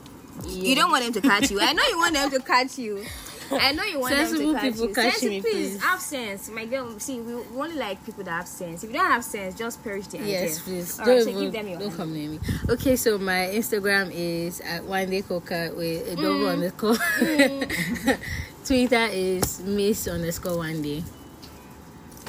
You 0.47 0.75
don't 0.75 0.91
want 0.91 1.03
them 1.03 1.11
to 1.13 1.21
catch 1.21 1.51
you. 1.51 1.59
I 1.59 1.73
know 1.73 1.83
you 1.89 1.97
want 1.97 2.13
them 2.13 2.29
to 2.31 2.39
catch 2.53 2.77
you. 2.77 3.03
I 3.59 3.71
know 3.73 3.83
you 3.83 3.99
want 3.99 4.15
Sensible 4.15 4.53
them 4.53 4.55
to 4.55 4.61
catch 4.61 4.73
people 4.73 4.87
you. 4.87 4.93
catch 4.95 5.13
Sensi- 5.13 5.29
me, 5.29 5.41
please, 5.41 5.51
please. 5.71 5.81
have 5.83 5.99
sense, 6.01 6.49
my 6.49 6.65
girl. 6.65 6.99
See, 6.99 7.19
we 7.19 7.35
we 7.35 7.57
only 7.57 7.75
like 7.75 8.05
people 8.05 8.23
that 8.23 8.31
have 8.31 8.47
sense. 8.47 8.83
If 8.83 8.89
you 8.91 8.97
don't 8.97 9.11
have 9.11 9.23
sense, 9.23 9.55
just 9.55 9.83
perish 9.83 10.07
the 10.07 10.19
idea. 10.19 10.41
Yes, 10.41 10.59
please. 10.59 10.99
All 10.99 11.05
don't 11.05 11.15
right, 11.15 11.23
so 11.25 11.39
give 11.39 11.51
them 11.51 11.67
your 11.67 11.79
don't 11.79 11.89
hand. 11.89 11.97
come 11.97 12.13
near 12.13 12.29
me. 12.29 12.39
Okay, 12.69 12.95
so 12.95 13.17
my 13.17 13.49
Instagram 13.53 14.11
is 14.13 14.61
at 14.61 14.83
Yewande 14.83 15.27
Coker 15.27 15.73
with 15.75 16.07
a 16.07 16.15
double 16.15 16.45
mm. 16.45 16.53
underscore. 16.53 16.95
Mm. 17.21 18.17
Twitter 18.65 19.07
is 19.11 19.59
miss 19.61 20.07
underscore 20.07 20.57
one 20.57 20.81
day. 20.81 21.03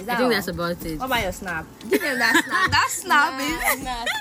Is 0.02 0.08
I 0.08 0.16
think 0.16 0.24
all? 0.24 0.30
that's 0.30 0.48
about 0.48 0.84
it. 0.84 0.98
What 0.98 1.06
about 1.06 1.22
your 1.22 1.32
snap? 1.32 1.64
Give 1.88 2.00
them 2.00 2.18
that 2.18 2.42
snap. 2.44 2.70
That 2.72 2.88
snap 2.90 3.40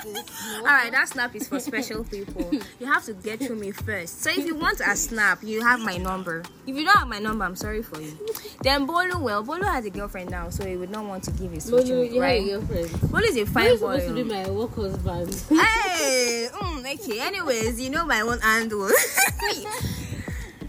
is. 0.06 0.28
All 0.58 0.64
right, 0.64 0.92
that 0.92 1.08
snap 1.08 1.34
is 1.34 1.48
for 1.48 1.58
special 1.58 2.04
people. 2.04 2.50
You 2.78 2.86
have 2.86 3.04
to 3.06 3.14
get 3.14 3.40
through 3.40 3.56
me 3.56 3.72
first. 3.72 4.22
So 4.22 4.30
if 4.30 4.46
you 4.46 4.54
want 4.54 4.80
a 4.80 4.94
snap, 4.94 5.42
you 5.42 5.60
have 5.62 5.80
my 5.80 5.96
number. 5.96 6.44
If 6.66 6.76
you 6.76 6.84
don't 6.84 6.96
have 6.96 7.08
my 7.08 7.18
number, 7.18 7.44
I'm 7.44 7.56
sorry 7.56 7.82
for 7.82 8.00
you. 8.00 8.16
Then 8.62 8.86
Bolu, 8.86 9.20
well, 9.20 9.42
Bolu 9.44 9.64
has 9.64 9.84
a 9.84 9.90
girlfriend 9.90 10.30
now, 10.30 10.50
so 10.50 10.64
he 10.64 10.76
would 10.76 10.90
not 10.90 11.04
want 11.04 11.24
to 11.24 11.30
give 11.32 11.50
his 11.50 11.64
social 11.64 12.04
you 12.04 12.20
right? 12.20 12.40
have 12.48 12.62
a 12.62 12.66
girlfriend. 12.66 12.88
Bolu 13.10 13.22
is 13.24 13.36
a 13.38 13.46
fine 13.46 13.76
supposed 13.76 14.06
to 14.06 14.14
be 14.14 14.22
my 14.22 14.48
work 14.50 14.74
husband. 14.76 15.34
Hey, 15.48 16.48
mm, 16.52 16.94
okay. 16.94 17.20
Anyways, 17.20 17.80
you 17.80 17.90
know 17.90 18.04
my 18.06 18.20
own 18.20 18.38
handle. 18.40 18.88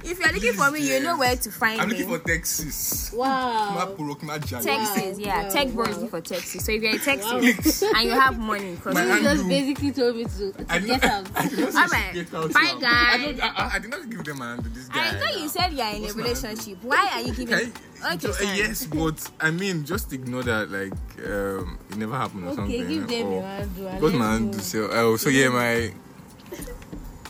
If 0.03 0.19
you're 0.19 0.31
looking 0.33 0.53
for 0.53 0.69
me, 0.71 0.79
you 0.93 1.01
know 1.01 1.17
where 1.17 1.35
to 1.35 1.51
find 1.51 1.79
I'm 1.81 1.89
me. 1.89 1.95
looking 2.03 2.09
for 2.19 2.19
Texas. 2.27 3.11
wow. 3.13 3.95
Texas, 3.95 4.65
Wow, 4.65 5.13
yeah. 5.17 5.43
wow, 5.43 5.49
Tech 5.49 5.69
bro 5.69 5.83
is 5.85 5.89
wow. 5.89 5.93
looking 5.95 6.09
for 6.09 6.21
Texas. 6.21 6.65
So 6.65 6.71
if 6.71 6.81
you're 6.81 6.91
in 6.93 6.99
Texas 6.99 7.81
and 7.83 8.03
you 8.03 8.11
have 8.11 8.39
money, 8.39 8.75
because 8.75 8.93
You 8.95 9.07
hand- 9.07 9.23
just 9.23 9.47
basically 9.47 9.91
told 9.91 10.15
me 10.15 10.23
to, 10.25 10.51
to 10.51 10.65
I 10.69 10.79
get 10.79 11.03
out. 11.03 11.27
I 11.35 11.47
did 11.47 11.59
not 11.59 11.73
say 11.73 11.79
All 11.79 11.87
she 11.87 11.93
right. 11.93 12.13
get 12.13 12.33
out 12.33 12.53
Bye, 12.53 12.75
guys. 12.79 13.39
I, 13.39 13.47
I, 13.47 13.51
I, 13.65 13.71
I 13.75 13.79
did 13.79 13.91
not 13.91 14.09
give 14.09 14.23
them 14.23 14.41
a 14.41 14.45
hand 14.45 14.63
to 14.63 14.69
this 14.69 14.87
guy. 14.89 15.07
I 15.07 15.11
thought 15.13 15.39
you 15.39 15.47
said 15.47 15.73
you're 15.73 15.87
in 15.87 15.95
a 15.95 16.01
What's 16.01 16.15
my 16.15 16.23
relationship. 16.23 16.77
Why 16.83 17.09
are 17.13 17.21
you 17.21 17.33
giving? 17.33 17.53
Okay. 17.55 17.71
Okay, 18.05 18.31
So, 18.33 18.43
yes, 18.53 18.85
but 18.85 19.31
I 19.39 19.49
mean, 19.51 19.85
just 19.85 20.11
ignore 20.11 20.43
that. 20.43 20.69
Like, 20.69 20.91
um, 21.25 21.79
it 21.89 21.95
never 21.97 22.15
happened 22.17 22.43
or 22.43 22.47
Okay, 22.49 22.55
something. 22.57 22.87
give 22.89 23.07
them 23.07 23.27
or, 23.27 23.33
your 23.33 23.41
handle. 23.43 23.87
and 23.87 24.01
What's 24.01 24.15
my 24.15 24.31
hand 24.33 24.51
to 24.53 24.57
go. 24.59 24.63
say? 24.63 24.79
Oh, 24.79 25.15
so 25.15 25.29
yeah, 25.29 25.47
my 25.49 25.93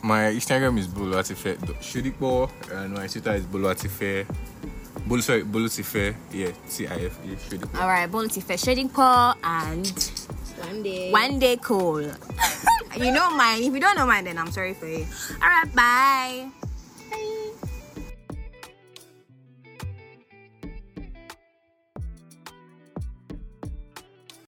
my 0.04 0.30
Instagram 0.36 0.78
is 0.78 0.86
Bolo 0.86 1.18
Atife. 1.18 1.56
Shudipo 1.80 2.50
and 2.70 2.92
my 2.94 3.06
Twitter 3.06 3.34
is 3.34 3.46
Bolo 3.46 3.72
Atife. 3.72 4.26
Bolo, 5.06 5.20
sorry, 5.20 5.42
Bolo 5.42 5.68
Yeah, 6.30 6.50
T 6.68 6.86
I 6.86 7.08
F 7.08 7.18
E. 7.24 7.34
Shudipo. 7.36 7.80
All 7.80 7.88
right, 7.88 8.10
Bonti 8.10 8.42
for 8.42 8.56
Shading 8.56 8.90
Paul 8.90 9.34
and 9.42 9.84
Yewande. 9.84 11.10
One 11.10 11.38
Day 11.38 11.56
Cool. 11.56 12.02
you 12.96 13.12
know 13.12 13.30
mine. 13.30 13.62
If 13.62 13.72
you 13.72 13.80
don't 13.80 13.96
know 13.96 14.06
mine, 14.06 14.24
then 14.24 14.38
I'm 14.38 14.52
sorry 14.52 14.74
for 14.74 14.86
you. 14.86 15.06
All 15.42 15.48
right, 15.48 15.74
bye. 15.74 16.50
bye. 17.10 17.40